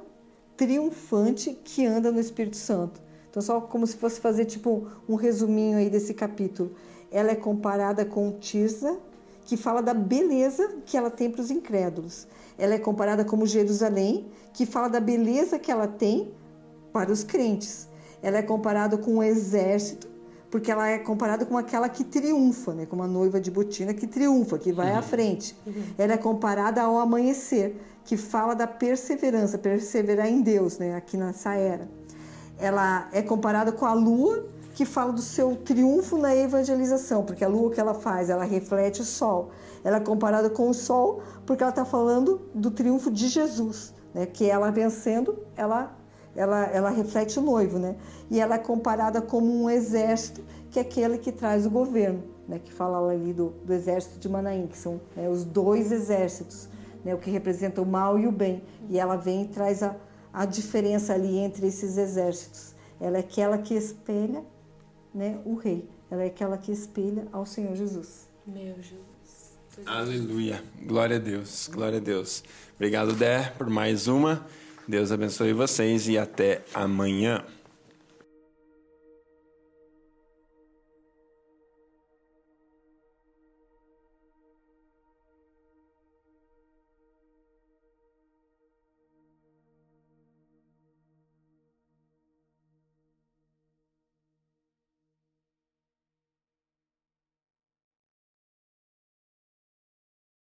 triunfante 0.58 1.58
que 1.63 1.86
anda 1.86 2.12
no 2.12 2.19
Espírito 2.19 2.58
Santo. 2.58 3.02
Então, 3.30 3.41
só 3.41 3.62
como 3.62 3.88
se 3.88 3.95
fosse 3.95 4.19
fazer 4.19 4.45
tipo 4.45 4.88
um 5.08 5.15
resuminho 5.15 5.78
aí 5.78 5.89
desse 5.89 6.13
capítulo. 6.13 6.76
Ela 7.12 7.32
é 7.32 7.36
comparada 7.36 8.06
com 8.06 8.32
Tirza, 8.39 9.00
que 9.52 9.58
fala 9.58 9.82
da 9.82 9.94
beleza 9.94 10.78
que 10.86 10.96
ela 10.96 11.10
tem 11.10 11.30
para 11.30 11.42
os 11.42 11.52
incrédulos. 11.52 12.26
Ela 12.58 12.76
é 12.76 12.80
comparada 12.80 13.26
como 13.26 13.46
Jerusalém, 13.46 14.32
que 14.54 14.66
fala 14.66 14.88
da 14.88 15.02
beleza 15.02 15.60
que 15.60 15.70
ela 15.70 15.90
tem 15.90 16.32
para 16.94 17.12
os 17.12 17.22
crentes. 17.22 17.90
Ela 18.24 18.38
é 18.38 18.42
comparada 18.42 18.98
com 18.98 19.18
o 19.18 19.22
exército, 19.22 20.08
porque 20.50 20.72
ela 20.72 20.88
é 20.88 20.98
comparada 21.00 21.46
com 21.46 21.58
aquela 21.58 21.90
que 21.90 22.06
triunfa, 22.06 22.74
né? 22.74 22.86
como 22.86 23.04
a 23.04 23.08
noiva 23.08 23.42
de 23.42 23.52
botina 23.52 23.94
que 23.94 24.08
triunfa, 24.08 24.58
que 24.58 24.72
vai 24.72 24.94
uhum. 24.94 25.00
à 25.00 25.02
frente. 25.02 25.54
Uhum. 25.68 25.84
Ela 25.98 26.14
é 26.14 26.18
comparada 26.18 26.82
ao 26.82 26.98
amanhecer, 26.98 27.76
que 28.06 28.16
fala 28.16 28.54
da 28.54 28.68
perseverança, 28.68 29.58
perseverar 29.58 30.30
em 30.30 30.42
Deus, 30.42 30.78
né? 30.78 30.96
aqui 30.96 31.18
nessa 31.18 31.56
era. 31.56 31.90
Ela 32.58 33.10
é 33.12 33.22
comparada 33.22 33.74
com 33.74 33.86
a 33.86 33.94
lua, 33.94 34.46
que 34.74 34.86
fala 34.86 35.12
do 35.12 35.22
seu 35.22 35.56
triunfo 35.56 36.18
na 36.18 36.36
evangelização, 36.36 37.24
porque 37.24 37.44
a 37.44 37.48
lua 37.48 37.72
que 37.72 37.80
ela 37.80 37.94
faz, 37.94 38.30
ela 38.30 38.44
reflete 38.44 39.02
o 39.02 39.06
sol. 39.06 39.50
Ela 39.84 39.98
é 39.98 40.00
comparada 40.00 40.50
com 40.50 40.70
o 40.70 40.74
sol, 40.74 41.22
porque 41.46 41.64
ela 41.64 41.72
está 41.72 41.86
falando 41.86 42.42
do 42.54 42.72
triunfo 42.72 43.12
de 43.12 43.28
Jesus, 43.28 43.94
né? 44.14 44.26
que 44.26 44.50
ela 44.50 44.72
vencendo, 44.72 45.38
ela 45.56 45.96
ela, 46.36 46.66
ela 46.68 46.90
reflete 46.90 47.40
o 47.40 47.42
noivo, 47.42 47.78
né? 47.78 47.96
E 48.30 48.40
ela 48.40 48.56
é 48.56 48.58
comparada 48.58 49.22
como 49.22 49.52
um 49.52 49.70
exército, 49.70 50.42
que 50.70 50.80
é 50.80 50.82
aquele 50.82 51.18
que 51.18 51.32
traz 51.32 51.66
o 51.66 51.70
governo, 51.70 52.24
né? 52.48 52.60
Que 52.64 52.72
fala 52.72 53.12
ali 53.12 53.34
do, 53.34 53.50
do 53.66 53.74
exército 53.74 54.18
de 54.18 54.30
Manaim, 54.30 54.68
que 54.68 54.78
são 54.78 55.02
né, 55.16 55.28
os 55.28 55.44
dois 55.44 55.92
exércitos, 55.92 56.70
né? 57.04 57.14
O 57.14 57.18
que 57.18 57.30
representa 57.30 57.82
o 57.82 57.86
mal 57.86 58.18
e 58.18 58.28
o 58.28 58.32
bem. 58.32 58.64
E 58.90 58.98
ela 58.98 59.18
vem 59.18 59.44
e 59.44 59.48
traz 59.48 59.84
a, 59.84 59.96
a 60.34 60.46
diferença 60.46 61.14
ali 61.14 61.38
entre 61.38 61.68
esses 61.68 61.98
exércitos. 61.98 62.74
Ela 63.00 63.18
é 63.18 63.20
aquela 63.20 63.58
que 63.58 63.74
espelha, 63.74 64.44
né? 65.13 65.39
O 65.45 65.56
rei. 65.56 65.88
Ela 66.10 66.24
é 66.24 66.28
aquela 66.28 66.58
que 66.58 66.71
espelha 66.71 67.28
ao 67.32 67.45
Senhor 67.45 67.76
Jesus. 67.76 68.30
Meu 68.45 68.76
Jesus. 68.76 69.58
Aleluia. 69.86 70.63
Glória 70.84 71.15
a 71.15 71.19
Deus. 71.19 71.69
Glória 71.71 71.97
a 71.97 72.02
Deus. 72.02 72.43
Obrigado, 72.76 73.13
Dé, 73.13 73.54
por 73.58 73.69
mais 73.69 74.08
uma. 74.08 74.45
Deus 74.88 75.12
abençoe 75.12 75.54
vocês 75.54 76.08
e 76.08 76.17
até 76.17 76.63
amanhã. 76.74 77.45